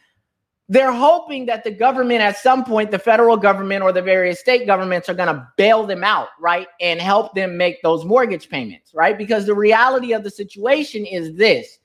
[0.72, 4.66] they're hoping that the government at some point the federal government or the various state
[4.66, 8.94] governments are going to bail them out right and help them make those mortgage payments
[8.94, 9.18] right?
[9.18, 11.80] Because the reality of the situation is this.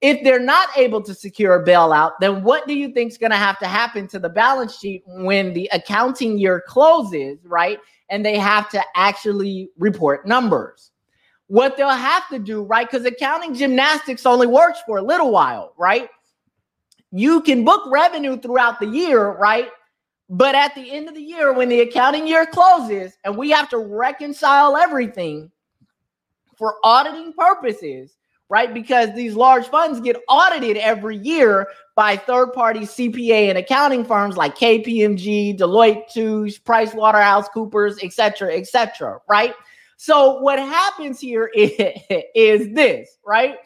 [0.00, 3.32] If they're not able to secure a bailout then what do you think is going
[3.32, 8.24] to have to happen to the balance sheet when the accounting year closes right and
[8.24, 10.92] they have to actually report numbers?
[11.48, 15.74] What they'll have to do right because accounting gymnastics only works for a little while
[15.76, 16.08] right
[17.10, 19.68] you can book revenue throughout the year, right?
[20.30, 23.68] But at the end of the year, when the accounting year closes and we have
[23.70, 25.50] to reconcile everything
[26.56, 28.16] for auditing purposes,
[28.50, 28.72] right?
[28.74, 31.66] Because these large funds get audited every year
[31.96, 38.12] by third party CPA and accounting firms like KPMG, Deloitte Touche, Price Waterhouse Coopers, et
[38.12, 39.54] cetera, et cetera, right?
[40.00, 41.72] So what happens here is,
[42.34, 43.56] is this, right?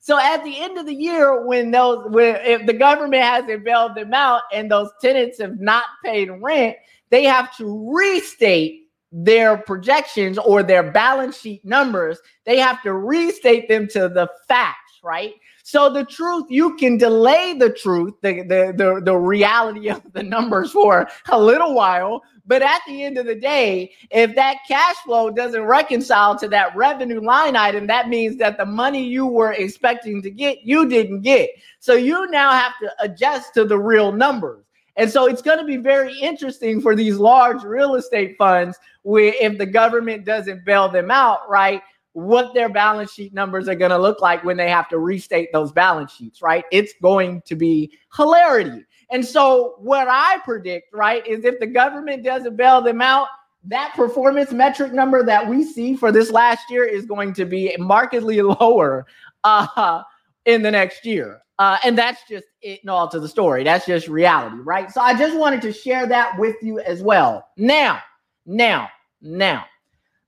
[0.00, 3.94] So at the end of the year, when those when if the government hasn't bailed
[3.94, 6.76] them out and those tenants have not paid rent,
[7.10, 12.18] they have to restate their projections or their balance sheet numbers.
[12.44, 15.34] They have to restate them to the facts, right?
[15.62, 20.22] So the truth, you can delay the truth, the, the, the, the reality of the
[20.22, 24.96] numbers for a little while, but at the end of the day, if that cash
[25.04, 29.52] flow doesn't reconcile to that revenue line item, that means that the money you were
[29.52, 31.50] expecting to get, you didn't get.
[31.78, 34.64] So you now have to adjust to the real numbers.
[34.96, 39.32] And so it's going to be very interesting for these large real estate funds where
[39.40, 41.82] if the government doesn't bail them out, right?
[42.18, 45.50] What their balance sheet numbers are going to look like when they have to restate
[45.52, 46.64] those balance sheets, right?
[46.72, 48.84] It's going to be hilarity.
[49.10, 53.28] And so, what I predict, right, is if the government doesn't bail them out,
[53.64, 57.74] that performance metric number that we see for this last year is going to be
[57.78, 59.06] markedly lower
[59.44, 60.02] uh,
[60.44, 61.40] in the next year.
[61.58, 63.64] Uh, and that's just it and all to the story.
[63.64, 64.90] That's just reality, right?
[64.90, 67.48] So I just wanted to share that with you as well.
[67.56, 68.00] Now,
[68.46, 68.88] now,
[69.20, 69.66] now,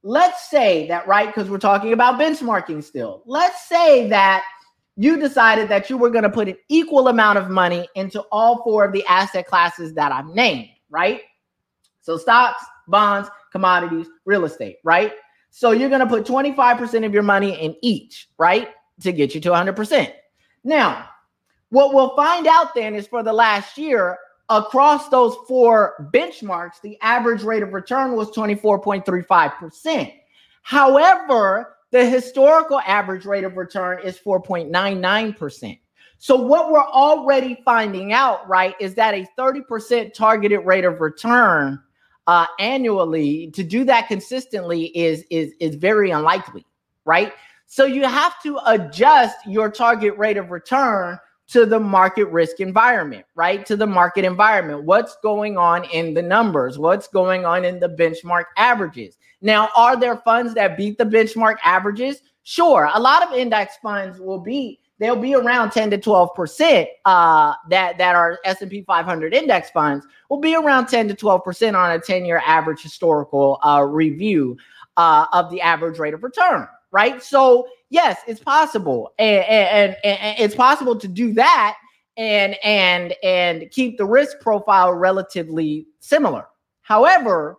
[0.03, 1.27] let's say that, right?
[1.27, 3.23] Because we're talking about benchmarking still.
[3.27, 4.45] Let's say that
[4.97, 8.63] you decided that you were going to put an equal amount of money into all
[8.63, 11.23] four of the asset classes that I've named, right?
[12.03, 15.13] So stocks, bonds, commodities, real estate, right?
[15.51, 18.69] So you're going to put 25% of your money in each, right?
[19.03, 20.13] To get you to 100%.
[20.65, 21.09] Now,
[21.71, 24.19] what we'll find out then is for the last year,
[24.51, 30.13] across those four benchmarks, the average rate of return was 24.35%.
[30.63, 35.79] However, the historical average rate of return is 4.99%.
[36.19, 41.81] So, what we're already finding out, right, is that a 30% targeted rate of return
[42.27, 46.67] uh, annually to do that consistently is, is, is very unlikely,
[47.07, 47.33] right?
[47.67, 51.19] So, you have to adjust your target rate of return
[51.51, 53.67] to the market risk environment, right?
[53.67, 54.85] To the market environment.
[54.85, 56.79] What's going on in the numbers?
[56.79, 59.19] What's going on in the benchmark averages?
[59.43, 62.23] Now, are there funds that beat the benchmark averages?
[62.45, 62.89] Sure.
[62.95, 67.55] A lot of index funds will be they'll be around 10 to 12 percent uh,
[67.69, 71.91] that that are S&P 500 index funds will be around 10 to 12 percent on
[71.93, 74.57] a 10 year average historical uh, review
[74.97, 77.23] uh, of the average rate of return right?
[77.23, 81.77] So yes, it's possible, and, and, and, and it's possible to do that
[82.17, 86.47] and and and keep the risk profile relatively similar.
[86.83, 87.57] However,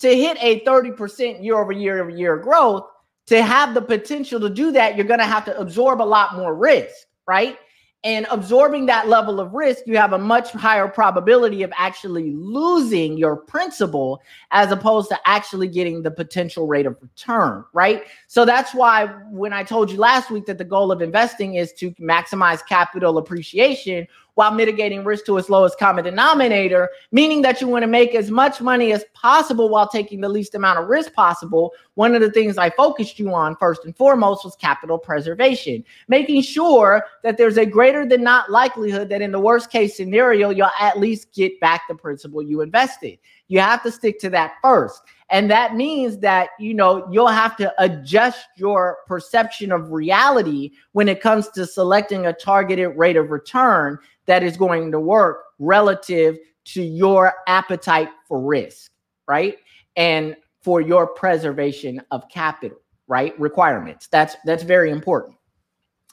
[0.00, 2.84] to hit a 30% year over year over year growth,
[3.26, 6.36] to have the potential to do that, you're going to have to absorb a lot
[6.36, 6.94] more risk,
[7.26, 7.58] right?
[8.06, 13.18] And absorbing that level of risk, you have a much higher probability of actually losing
[13.18, 18.04] your principal as opposed to actually getting the potential rate of return, right?
[18.28, 21.72] So that's why when I told you last week that the goal of investing is
[21.74, 24.06] to maximize capital appreciation
[24.36, 28.30] while mitigating risk to its lowest common denominator, meaning that you want to make as
[28.30, 31.72] much money as possible while taking the least amount of risk possible.
[31.94, 36.42] One of the things I focused you on first and foremost was capital preservation, making
[36.42, 40.68] sure that there's a greater than not likelihood that in the worst case scenario, you'll
[40.78, 43.18] at least get back the principal you invested.
[43.48, 45.00] You have to stick to that first.
[45.30, 51.08] And that means that, you know, you'll have to adjust your perception of reality when
[51.08, 56.38] it comes to selecting a targeted rate of return that is going to work relative
[56.66, 58.92] to your appetite for risk,
[59.26, 59.56] right?
[59.96, 63.38] And for your preservation of capital, right?
[63.38, 64.08] Requirements.
[64.08, 65.36] That's that's very important.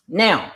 [0.08, 0.52] Now,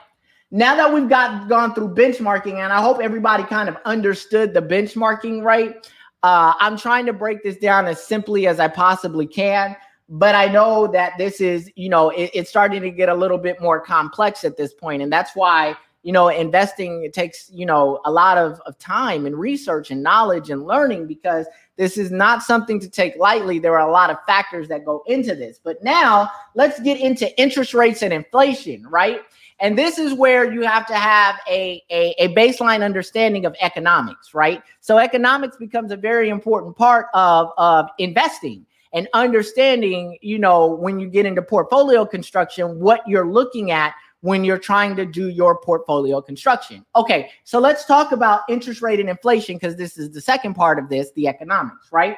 [0.52, 4.62] now that we've got gone through benchmarking, and I hope everybody kind of understood the
[4.62, 5.88] benchmarking, right?
[6.28, 9.78] Uh, I'm trying to break this down as simply as I possibly can,
[10.10, 13.38] but I know that this is, you know, it, it's starting to get a little
[13.38, 17.66] bit more complex at this point, and that's why you know, investing it takes, you
[17.66, 22.12] know, a lot of, of time and research and knowledge and learning because this is
[22.12, 23.60] not something to take lightly.
[23.60, 25.60] There are a lot of factors that go into this.
[25.62, 29.20] But now let's get into interest rates and inflation, right?
[29.60, 34.34] And this is where you have to have a, a, a, baseline understanding of economics,
[34.36, 34.62] right?
[34.82, 41.00] So economics becomes a very important part of, of investing and understanding, you know, when
[41.00, 45.60] you get into portfolio construction, what you're looking at when you're trying to do your
[45.60, 46.86] portfolio construction.
[46.96, 50.80] Okay, so let's talk about interest rate and inflation because this is the second part
[50.80, 52.17] of this, the economics, right?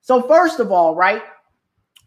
[0.00, 1.22] So, first of all, right,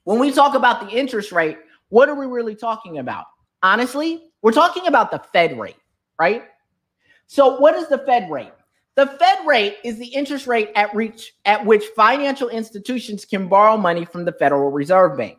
[0.06, 1.58] when we talk about the interest rate,
[1.90, 3.26] what are we really talking about?
[3.62, 5.76] Honestly, we're talking about the Fed rate,
[6.20, 6.44] right?
[7.28, 8.52] So, what is the Fed rate?
[8.96, 13.78] The Fed rate is the interest rate at reach at which financial institutions can borrow
[13.78, 15.38] money from the Federal Reserve Bank.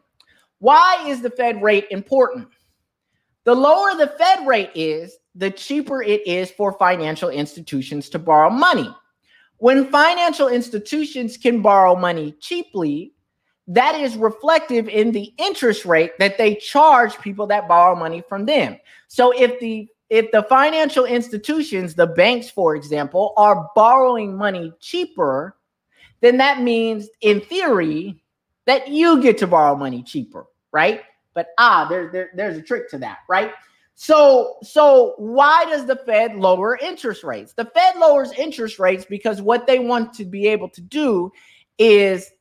[0.60, 2.48] Why is the Fed rate important?
[3.44, 8.50] The lower the Fed rate is, the cheaper it is for financial institutions to borrow
[8.50, 8.94] money.
[9.58, 13.12] When financial institutions can borrow money cheaply,
[13.70, 18.44] that is reflective in the interest rate that they charge people that borrow money from
[18.44, 18.76] them.
[19.06, 25.56] So if the if the financial institutions, the banks for example, are borrowing money cheaper,
[26.20, 28.20] then that means in theory
[28.66, 31.02] that you get to borrow money cheaper, right?
[31.32, 33.52] But ah, there, there, there's a trick to that, right?
[33.94, 37.52] So, so why does the Fed lower interest rates?
[37.52, 41.30] The Fed lowers interest rates because what they want to be able to do
[41.78, 42.32] is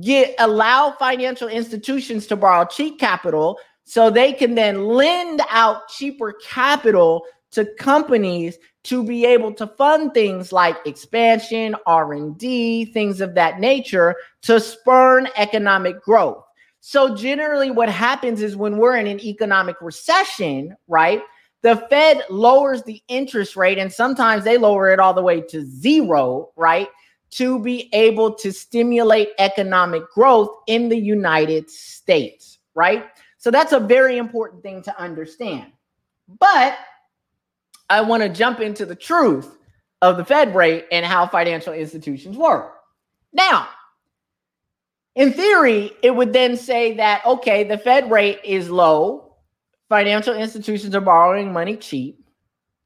[0.00, 6.34] get allow financial institutions to borrow cheap capital so they can then lend out cheaper
[6.42, 13.60] capital to companies to be able to fund things like expansion, R&D, things of that
[13.60, 16.44] nature to spurn economic growth.
[16.80, 21.22] So generally what happens is when we're in an economic recession, right?
[21.62, 25.64] The Fed lowers the interest rate and sometimes they lower it all the way to
[25.64, 26.88] zero, right?
[27.34, 33.06] To be able to stimulate economic growth in the United States, right?
[33.38, 35.72] So that's a very important thing to understand.
[36.38, 36.78] But
[37.90, 39.58] I want to jump into the truth
[40.00, 42.74] of the Fed rate and how financial institutions work.
[43.32, 43.68] Now,
[45.14, 49.36] in theory, it would then say that, okay, the Fed rate is low,
[49.88, 52.23] financial institutions are borrowing money cheap.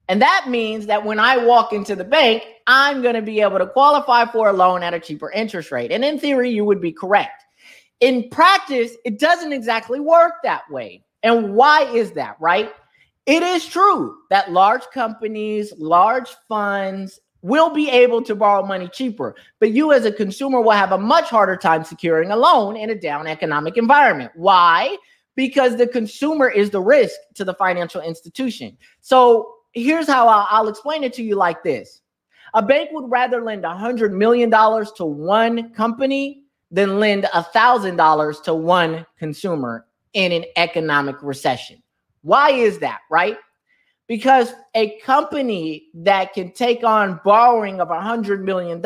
[0.08, 3.58] And that means that when I walk into the bank, I'm going to be able
[3.58, 5.92] to qualify for a loan at a cheaper interest rate.
[5.92, 7.44] And in theory, you would be correct.
[8.00, 11.02] In practice, it doesn't exactly work that way.
[11.22, 12.72] And why is that, right?
[13.26, 19.34] It is true that large companies, large funds, will be able to borrow money cheaper.
[19.60, 22.90] But you, as a consumer, will have a much harder time securing a loan in
[22.90, 24.32] a down economic environment.
[24.34, 24.96] Why?
[25.36, 28.76] Because the consumer is the risk to the financial institution.
[29.00, 32.00] So here's how I'll, I'll explain it to you like this
[32.54, 38.42] a bank would rather lend a $100 million to one company than lend a $1,000
[38.44, 41.82] to one consumer in an economic recession.
[42.22, 43.36] Why is that, right?
[44.08, 48.82] because a company that can take on borrowing of a $100 million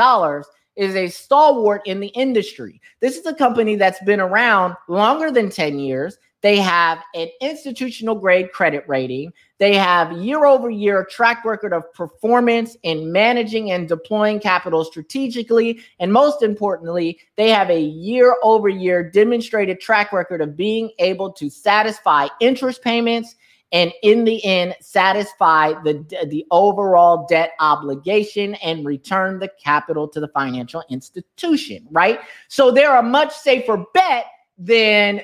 [0.77, 2.81] is a stalwart in the industry.
[3.01, 6.19] This is a company that's been around longer than 10 years.
[6.43, 9.33] They have an institutional grade credit rating.
[9.59, 15.81] They have year over year track record of performance in managing and deploying capital strategically.
[16.01, 21.33] And most importantly, they have a year over year demonstrated track record of being able
[21.35, 23.37] to satisfy interest payments
[23.71, 30.21] and in the end satisfy the the overall debt obligation and return the capital to
[30.21, 34.27] the financial institution right so they're a much safer bet
[34.59, 35.23] than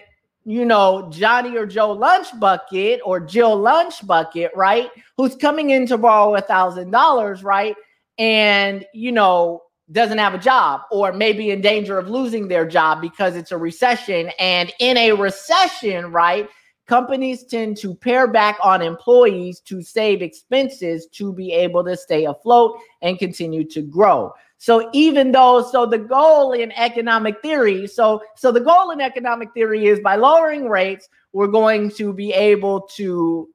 [0.48, 4.88] you know, Johnny or Joe Lunch Bucket or Jill Lunch Bucket, right?
[5.18, 7.76] Who's coming in to borrow a thousand dollars, right?
[8.16, 13.02] And you know, doesn't have a job or maybe in danger of losing their job
[13.02, 14.30] because it's a recession.
[14.38, 16.48] And in a recession, right?
[16.86, 22.24] Companies tend to pare back on employees to save expenses to be able to stay
[22.24, 24.32] afloat and continue to grow.
[24.58, 29.54] So even though, so the goal in economic theory, so so the goal in economic
[29.54, 33.48] theory is by lowering rates, we're going to be able to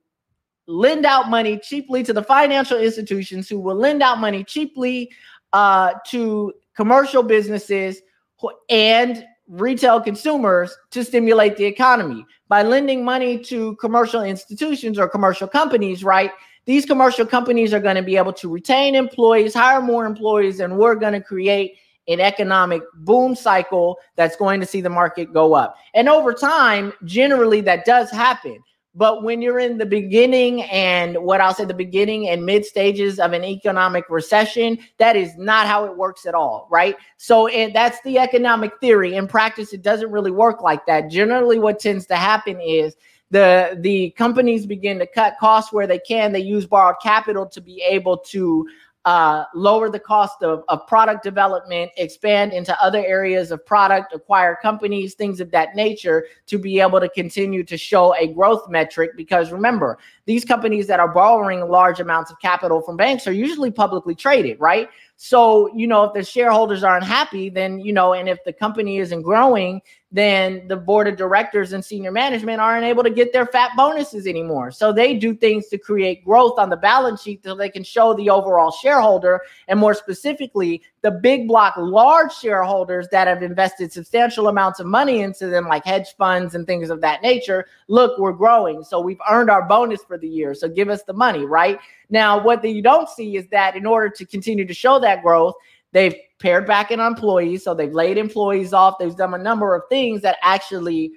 [0.66, 5.12] lend out money cheaply to the financial institutions who will lend out money cheaply
[5.51, 8.01] uh, to commercial businesses
[8.70, 15.47] and retail consumers to stimulate the economy by lending money to commercial institutions or commercial
[15.47, 16.32] companies, right?
[16.66, 20.78] These commercial companies are going to be able to retain employees, hire more employees, and
[20.78, 25.53] we're going to create an economic boom cycle that's going to see the market go
[25.53, 25.76] up.
[25.93, 28.59] And over time, generally that does happen.
[28.95, 33.20] But when you're in the beginning and what I'll say the beginning and mid stages
[33.20, 36.95] of an economic recession, that is not how it works at all, right?
[37.18, 39.16] So and that's the economic theory.
[39.16, 41.09] In practice, it doesn't really work like that.
[41.09, 42.95] Generally, what tends to happen is
[43.34, 46.31] the the companies begin to cut costs where they can.
[46.31, 48.67] They use borrowed capital to be able to
[49.05, 54.57] uh, lower the cost of, of product development, expand into other areas of product, acquire
[54.61, 59.11] companies, things of that nature to be able to continue to show a growth metric.
[59.17, 63.71] Because remember, these companies that are borrowing large amounts of capital from banks are usually
[63.71, 64.88] publicly traded, right?
[65.16, 68.97] So, you know, if the shareholders are unhappy, then, you know, and if the company
[68.97, 69.82] isn't growing,
[70.14, 74.28] then the board of directors and senior management aren't able to get their fat bonuses
[74.28, 74.70] anymore.
[74.70, 78.14] So they do things to create growth on the balance sheet so they can show
[78.14, 84.49] the overall shareholder and more specifically the big block large shareholders that have invested substantial
[84.49, 87.66] amounts of money into them like hedge funds and things of that nature.
[87.88, 88.84] Look, we're growing.
[88.84, 90.53] So we've earned our bonus for the year.
[90.53, 91.80] So give us the money, right?
[92.10, 95.56] Now, what you don't see is that in order to continue to show that growth,
[95.93, 98.95] They've pared back in employees, so they've laid employees off.
[98.99, 101.14] They've done a number of things that actually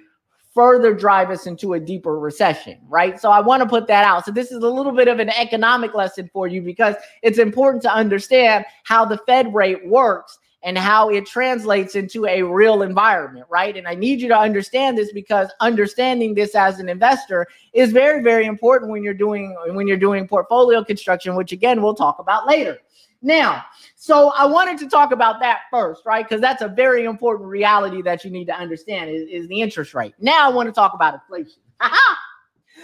[0.53, 3.19] further drive us into a deeper recession, right?
[3.19, 4.25] So I want to put that out.
[4.25, 7.81] So this is a little bit of an economic lesson for you because it's important
[7.83, 13.45] to understand how the Fed rate works and how it translates into a real environment,
[13.49, 13.77] right?
[13.77, 18.21] And I need you to understand this because understanding this as an investor is very
[18.21, 22.47] very important when you're doing when you're doing portfolio construction, which again we'll talk about
[22.47, 22.77] later.
[23.21, 23.63] Now,
[23.95, 26.27] so I wanted to talk about that first, right?
[26.27, 29.93] Because that's a very important reality that you need to understand is, is the interest
[29.93, 30.15] rate.
[30.19, 31.61] Now I want to talk about inflation.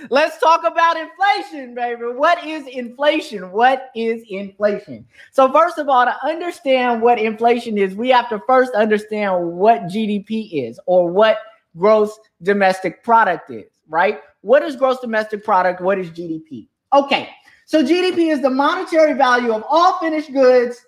[0.09, 2.03] Let's talk about inflation, baby.
[2.03, 3.51] What is inflation?
[3.51, 5.05] What is inflation?
[5.31, 9.83] So, first of all, to understand what inflation is, we have to first understand what
[9.83, 11.37] GDP is or what
[11.77, 14.19] gross domestic product is, right?
[14.41, 15.81] What is gross domestic product?
[15.81, 16.67] What is GDP?
[16.93, 17.29] Okay,
[17.65, 20.85] so GDP is the monetary value of all finished goods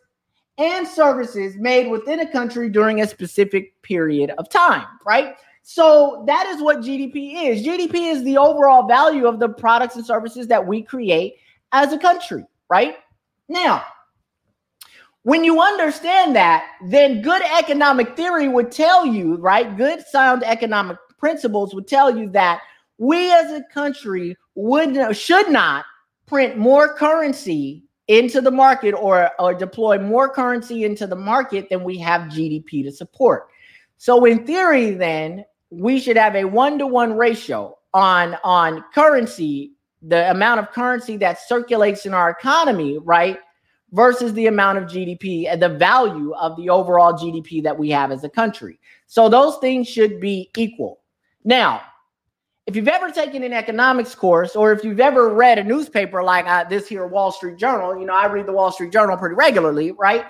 [0.57, 5.35] and services made within a country during a specific period of time, right?
[5.68, 7.66] So that is what GDP is.
[7.66, 11.38] GDP is the overall value of the products and services that we create
[11.72, 12.97] as a country, right?
[13.49, 13.84] Now,
[15.24, 19.76] when you understand that, then good economic theory would tell you, right?
[19.76, 22.61] Good sound economic principles would tell you that
[22.99, 25.84] we as a country would should not
[26.28, 31.84] print more currency into the market or, or deploy more currency into the market than
[31.84, 33.47] we have GDP to support.
[33.97, 40.59] So in theory, then we should have a one-to-one ratio on, on currency, the amount
[40.59, 43.39] of currency that circulates in our economy, right?
[43.91, 48.11] Versus the amount of GDP and the value of the overall GDP that we have
[48.11, 48.80] as a country.
[49.07, 51.01] So those things should be equal.
[51.43, 51.82] Now,
[52.68, 56.47] if you've ever taken an economics course or if you've ever read a newspaper like
[56.47, 59.36] uh, this here Wall Street Journal, you know, I read the Wall Street Journal pretty
[59.36, 60.26] regularly, right?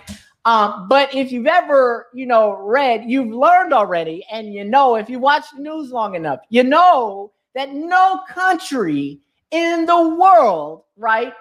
[0.45, 5.09] Um, but if you've ever, you know, read, you've learned already, and you know, if
[5.09, 9.19] you watch the news long enough, you know that no country
[9.49, 11.33] in the world, right,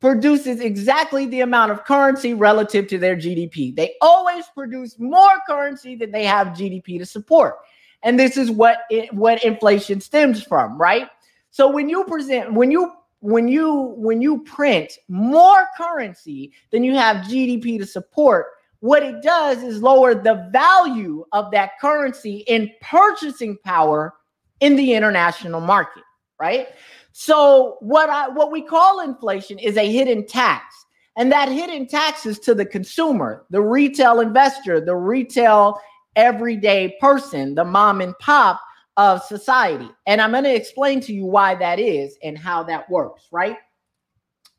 [0.00, 3.74] produces exactly the amount of currency relative to their GDP.
[3.74, 7.56] They always produce more currency than they have GDP to support.
[8.04, 11.08] And this is what it, what inflation stems from, right?
[11.50, 12.92] So when you present when you
[13.22, 18.46] when you when you print more currency than you have GDP to support,
[18.80, 24.12] what it does is lower the value of that currency in purchasing power
[24.58, 26.02] in the international market,
[26.40, 26.68] right?
[27.12, 30.74] So what I what we call inflation is a hidden tax.
[31.16, 35.78] And that hidden tax is to the consumer, the retail investor, the retail
[36.16, 38.60] everyday person, the mom and pop
[38.96, 39.88] of society.
[40.06, 43.56] And I'm going to explain to you why that is and how that works, right?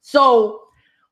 [0.02, 0.60] So,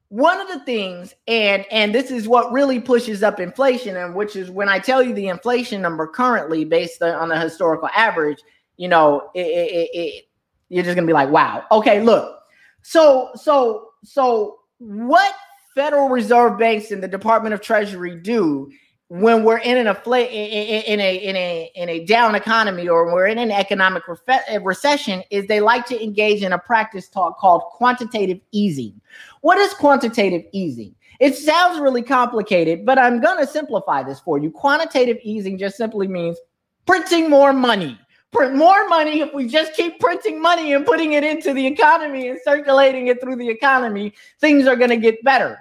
[0.09, 4.35] one of the things and and this is what really pushes up inflation and which
[4.35, 8.39] is when I tell you the inflation number currently based on the historical average,
[8.75, 10.25] you know, it, it, it,
[10.67, 11.63] you're just going to be like, "Wow.
[11.71, 12.39] Okay, look.
[12.81, 15.33] So so so what
[15.75, 18.69] Federal Reserve banks and the Department of Treasury do
[19.11, 23.27] when we're in an infl- in a in a in a down economy or we're
[23.27, 27.61] in an economic eh, recession is they like to engage in a practice talk called
[27.73, 29.01] quantitative easing.
[29.41, 30.95] What is quantitative easing?
[31.19, 34.49] It sounds really complicated, but I'm going to simplify this for you.
[34.49, 36.37] Quantitative easing just simply means
[36.85, 37.99] printing more money.
[38.31, 39.19] Print more money.
[39.19, 43.19] If we just keep printing money and putting it into the economy and circulating it
[43.19, 45.59] through the economy, things are going to get better.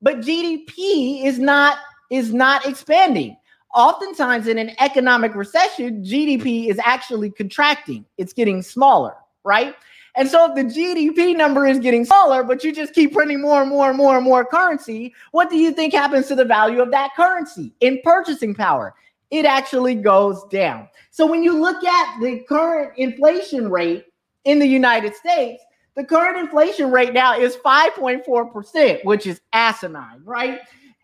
[0.00, 1.78] But GDP is not
[2.12, 3.36] is not expanding.
[3.74, 9.74] Oftentimes, in an economic recession, GDP is actually contracting, it's getting smaller, right?
[10.14, 13.62] And so, if the GDP number is getting smaller, but you just keep printing more
[13.62, 16.82] and more and more and more currency, what do you think happens to the value
[16.82, 18.94] of that currency in purchasing power?
[19.30, 20.88] It actually goes down.
[21.10, 24.04] So, when you look at the current inflation rate
[24.44, 25.62] in the United States,
[25.94, 30.60] the current inflation rate now is 5.4%, which is asinine, right?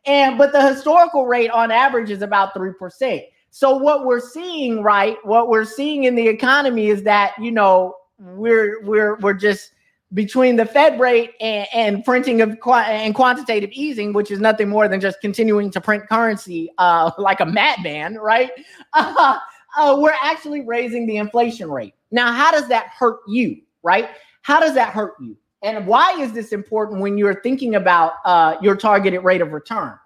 [0.06, 3.24] And but the historical rate on average is about 3%.
[3.50, 5.16] So what we're seeing, right?
[5.24, 9.72] What we're seeing in the economy is that, you know, we're we're we're just
[10.14, 14.68] between the Fed rate and, and printing of qu- and quantitative easing, which is nothing
[14.68, 18.50] more than just continuing to print currency uh, like a madman, right?
[18.94, 19.38] Uh,
[19.76, 21.94] uh, we're actually raising the inflation rate.
[22.10, 24.08] Now, how does that hurt you, right?
[24.40, 25.36] How does that hurt you?
[25.62, 29.98] And why is this important when you're thinking about uh, your targeted rate of return?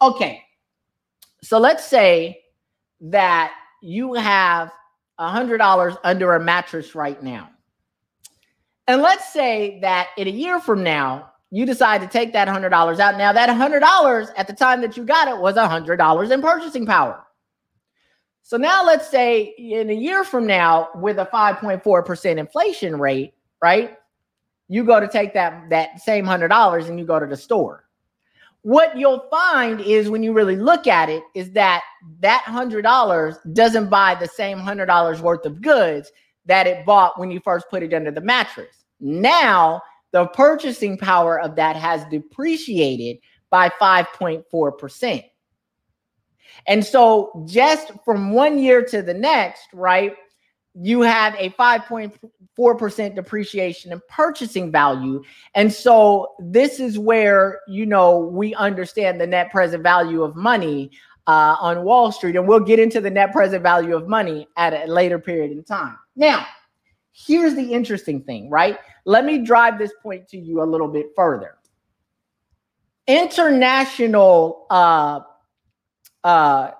[0.00, 0.42] Okay,
[1.42, 2.40] so let's say
[3.00, 3.52] that
[3.82, 4.70] you have
[5.18, 7.50] $100 under a mattress right now.
[8.86, 12.72] And let's say that in a year from now, you decide to take that $100
[12.72, 13.18] out.
[13.18, 17.24] Now, that $100 at the time that you got it was $100 in purchasing power.
[18.42, 23.96] So now let's say in a year from now, with a 5.4% inflation rate, right?
[24.70, 27.84] You go to take that that same hundred dollars and you go to the store.
[28.62, 31.82] What you'll find is when you really look at it is that
[32.20, 36.12] that hundred dollars doesn't buy the same hundred dollars worth of goods
[36.46, 38.84] that it bought when you first put it under the mattress.
[39.00, 43.18] Now the purchasing power of that has depreciated
[43.50, 45.24] by 5.4%
[46.66, 50.14] and so just from one year to the next right
[50.74, 55.22] you have a 5.4% depreciation in purchasing value.
[55.54, 60.92] And so this is where, you know, we understand the net present value of money
[61.26, 62.36] uh, on Wall Street.
[62.36, 65.64] And we'll get into the net present value of money at a later period in
[65.64, 65.98] time.
[66.14, 66.46] Now,
[67.12, 68.78] here's the interesting thing, right?
[69.04, 71.56] Let me drive this point to you a little bit further.
[73.08, 75.20] International uh,
[76.22, 76.70] uh,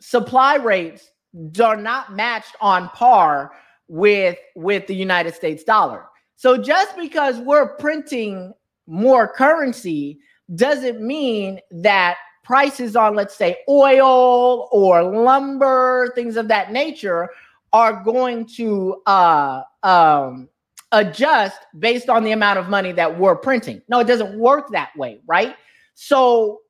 [0.00, 1.11] supply rates
[1.60, 3.52] are not matched on par
[3.88, 6.06] with with the United States dollar.
[6.36, 8.52] So just because we're printing
[8.86, 10.18] more currency
[10.56, 17.28] doesn't mean that prices on let's say oil or lumber, things of that nature
[17.72, 20.48] are going to uh, um,
[20.92, 23.80] adjust based on the amount of money that we're printing.
[23.88, 25.56] No, it doesn't work that way, right?
[25.94, 26.60] So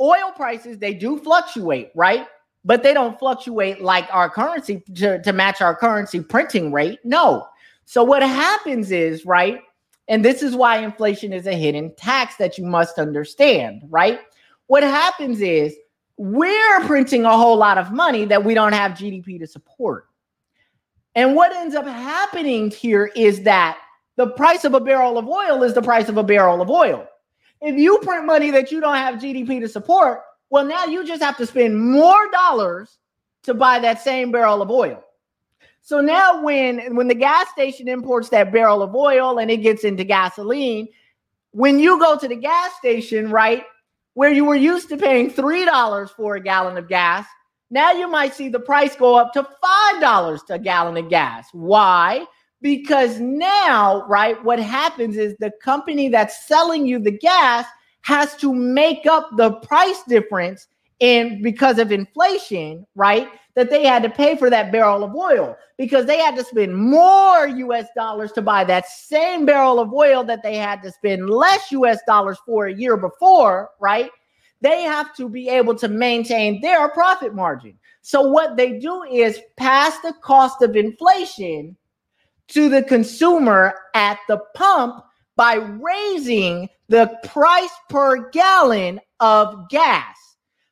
[0.00, 2.26] oil prices they do fluctuate, right?
[2.64, 6.98] But they don't fluctuate like our currency to, to match our currency printing rate.
[7.04, 7.46] No.
[7.84, 9.60] So what happens is, right?
[10.08, 14.20] And this is why inflation is a hidden tax that you must understand, right?
[14.66, 15.76] What happens is
[16.16, 20.06] we're printing a whole lot of money that we don't have GDP to support.
[21.14, 23.78] And what ends up happening here is that
[24.16, 27.06] the price of a barrel of oil is the price of a barrel of oil.
[27.60, 31.22] If you print money that you don't have GDP to support, well, now you just
[31.22, 32.98] have to spend more dollars
[33.44, 35.02] to buy that same barrel of oil.
[35.82, 39.84] So now when when the gas station imports that barrel of oil and it gets
[39.84, 40.88] into gasoline,
[41.50, 43.64] when you go to the gas station, right,
[44.14, 47.26] where you were used to paying $3 for a gallon of gas,
[47.70, 51.48] Now you might see the price go up to $5 to a gallon of gas.
[51.52, 52.24] Why?
[52.60, 57.66] Because now, right, what happens is the company that's selling you the gas
[58.04, 60.68] has to make up the price difference
[61.00, 63.28] in because of inflation, right?
[63.54, 66.76] That they had to pay for that barrel of oil because they had to spend
[66.76, 71.30] more US dollars to buy that same barrel of oil that they had to spend
[71.30, 74.10] less US dollars for a year before, right?
[74.60, 77.78] They have to be able to maintain their profit margin.
[78.02, 81.74] So what they do is pass the cost of inflation
[82.48, 90.16] to the consumer at the pump by raising the price per gallon of gas.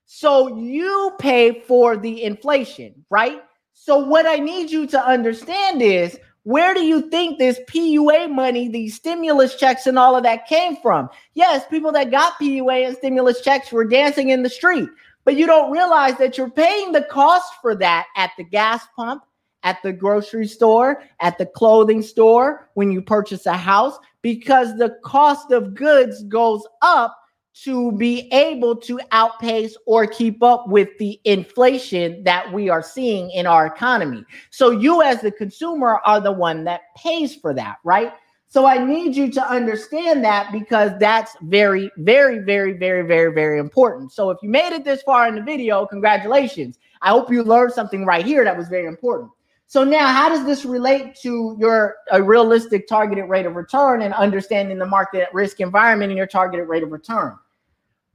[0.06, 3.42] So you pay for the inflation, right?
[3.72, 8.68] So what I need you to understand is where do you think this PUA money,
[8.68, 11.08] these stimulus checks, and all of that came from?
[11.34, 14.88] Yes, people that got PUA and stimulus checks were dancing in the street,
[15.24, 19.22] but you don't realize that you're paying the cost for that at the gas pump,
[19.62, 24.96] at the grocery store, at the clothing store, when you purchase a house, because the
[25.04, 27.16] cost of goods goes up
[27.54, 33.30] to be able to outpace or keep up with the inflation that we are seeing
[33.30, 34.24] in our economy.
[34.50, 38.12] So you as the consumer are the one that pays for that, right?
[38.48, 43.58] So I need you to understand that because that's very very very very very very
[43.58, 44.12] important.
[44.12, 46.78] So if you made it this far in the video, congratulations.
[47.00, 49.30] I hope you learned something right here that was very important.
[49.72, 54.12] So now, how does this relate to your a realistic targeted rate of return and
[54.12, 57.38] understanding the market risk environment and your targeted rate of return?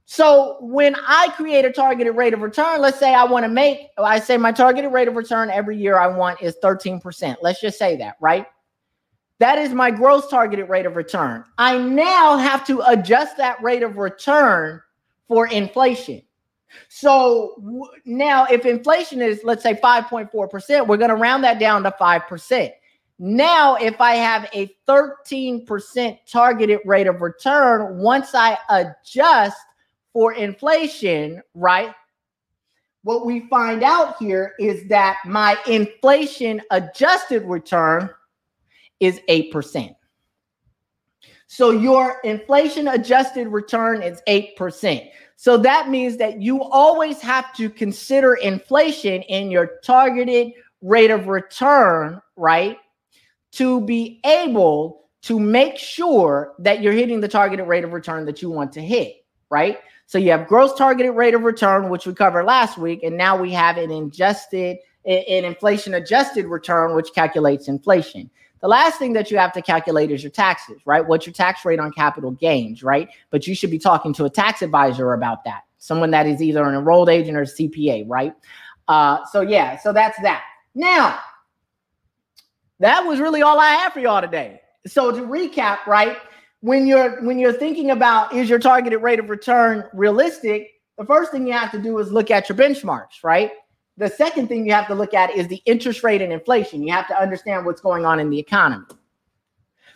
[0.04, 3.88] So when I create a targeted rate of return, let's say I want to make,
[3.98, 7.34] I say my targeted rate of return every year I want is 13%.
[7.42, 8.46] Let's just say that, right?
[9.40, 11.42] That is my gross targeted rate of return.
[11.58, 14.80] I now have to adjust that rate of return
[15.26, 16.22] for inflation.
[16.88, 21.82] So w- now, if inflation is, let's say, 5.4%, we're going to round that down
[21.84, 22.70] to 5%.
[23.18, 29.56] Now, if I have a 13% targeted rate of return, once I adjust
[30.12, 31.92] for inflation, right?
[33.02, 38.10] What we find out here is that my inflation adjusted return
[39.00, 39.94] is 8%.
[41.46, 45.10] So your inflation adjusted return is 8%.
[45.40, 51.28] So that means that you always have to consider inflation in your targeted rate of
[51.28, 52.76] return, right?
[53.52, 58.42] To be able to make sure that you're hitting the targeted rate of return that
[58.42, 59.78] you want to hit, right?
[60.06, 63.40] So you have gross targeted rate of return, which we covered last week, and now
[63.40, 68.28] we have an adjusted, an inflation adjusted return, which calculates inflation.
[68.60, 71.06] The last thing that you have to calculate is your taxes, right?
[71.06, 73.08] What's your tax rate on capital gains, right?
[73.30, 76.64] But you should be talking to a tax advisor about that, someone that is either
[76.64, 78.34] an enrolled agent or CPA, right?
[78.88, 80.44] Uh, so yeah, so that's that.
[80.74, 81.20] Now,
[82.80, 84.60] that was really all I have for y'all today.
[84.86, 86.16] So to recap, right?
[86.60, 91.30] when you're when you're thinking about is your targeted rate of return realistic, the first
[91.30, 93.52] thing you have to do is look at your benchmarks, right?
[93.98, 96.82] The second thing you have to look at is the interest rate and inflation.
[96.82, 98.86] You have to understand what's going on in the economy.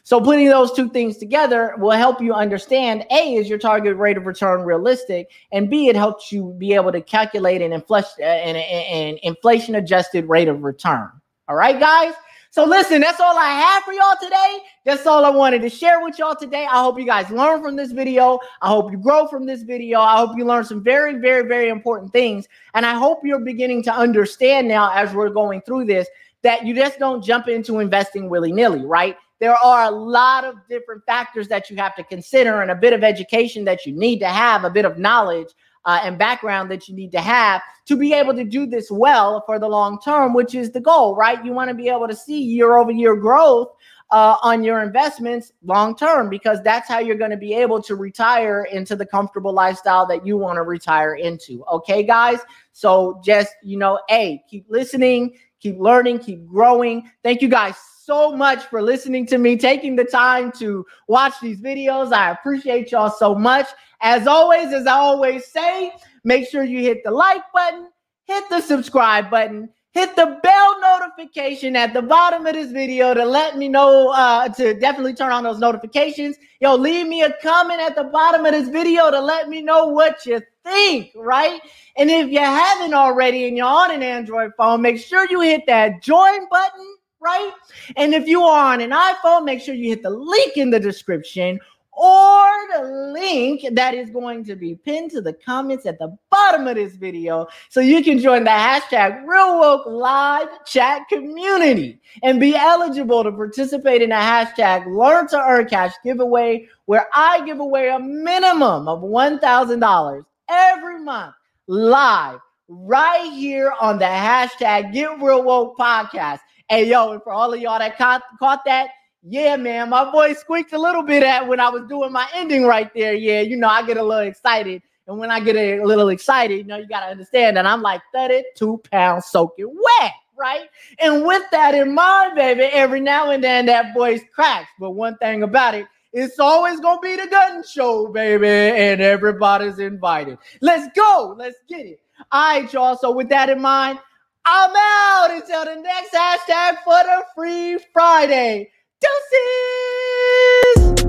[0.03, 4.17] So putting those two things together will help you understand A is your target rate
[4.17, 8.57] of return realistic, and B it helps you be able to calculate an inflation an,
[8.57, 11.09] an inflation adjusted rate of return.
[11.49, 12.15] All right, guys.
[12.51, 14.59] So listen, that's all I have for y'all today.
[14.85, 16.67] That's all I wanted to share with y'all today.
[16.69, 18.41] I hope you guys learn from this video.
[18.61, 20.01] I hope you grow from this video.
[20.01, 22.49] I hope you learn some very, very, very important things.
[22.75, 26.09] And I hope you're beginning to understand now as we're going through this
[26.43, 29.17] that you just don't jump into investing willy-nilly, right?
[29.39, 32.93] There are a lot of different factors that you have to consider and a bit
[32.93, 35.49] of education that you need to have, a bit of knowledge
[35.85, 39.43] uh, and background that you need to have to be able to do this well
[39.47, 41.45] for the long term, which is the goal, right?
[41.45, 43.69] You want to be able to see year over year growth
[44.13, 47.97] uh, on your investments long term because that's how you're going to be able to
[47.97, 51.65] retire into the comfortable lifestyle that you want to retire into.
[51.65, 52.39] Okay, guys?
[52.73, 57.11] So just, you know, A, keep listening, keep learning, keep growing.
[57.25, 61.63] Thank you guys so much for listening to me, taking the time to watch these
[61.63, 62.13] videos.
[62.13, 63.67] I appreciate y'all so much.
[64.03, 65.91] As always, as I always say,
[66.23, 67.89] make sure you hit the like button,
[68.27, 73.25] hit the subscribe button, hit the bell notification at the bottom of this video to
[73.25, 76.37] let me know uh, to definitely turn on those notifications.
[76.61, 79.87] Yo, leave me a comment at the bottom of this video to let me know
[79.87, 81.61] what you think, right?
[81.97, 85.67] And if you haven't already and you're on an Android phone, make sure you hit
[85.67, 87.53] that join button, right?
[87.97, 90.81] And if you are on an iPhone, make sure you hit the link in the
[90.81, 91.61] description
[91.93, 96.67] or the link that is going to be pinned to the comments at the bottom
[96.67, 102.41] of this video so you can join the hashtag Real Woke Live chat community and
[102.41, 107.61] be eligible to participate in a hashtag Learn to Earn Cash giveaway where I give
[107.61, 111.35] away a minimum of $1,000 every month
[111.67, 112.39] live
[112.69, 116.41] right here on the hashtag Get Real Woke podcast.
[116.69, 118.89] Hey, yo, and for all of y'all that caught, caught that,
[119.25, 122.65] yeah, man, my voice squeaked a little bit at when I was doing my ending
[122.65, 123.15] right there.
[123.15, 124.83] Yeah, you know, I get a little excited.
[125.07, 127.83] And when I get a little excited, you know, you got to understand that I'm
[127.83, 130.69] like 32 pounds soaking wet, right?
[131.01, 134.71] And with that in mind, baby, every now and then that voice cracks.
[134.79, 139.01] But one thing about it, it's always going to be the gun show, baby, and
[139.01, 140.39] everybody's invited.
[140.61, 141.35] Let's go.
[141.39, 142.01] Let's get it.
[142.31, 142.97] All right, y'all.
[142.97, 143.99] So with that in mind,
[144.45, 148.71] I'm out until the next hashtag for the free Friday.
[149.03, 151.03] Doses!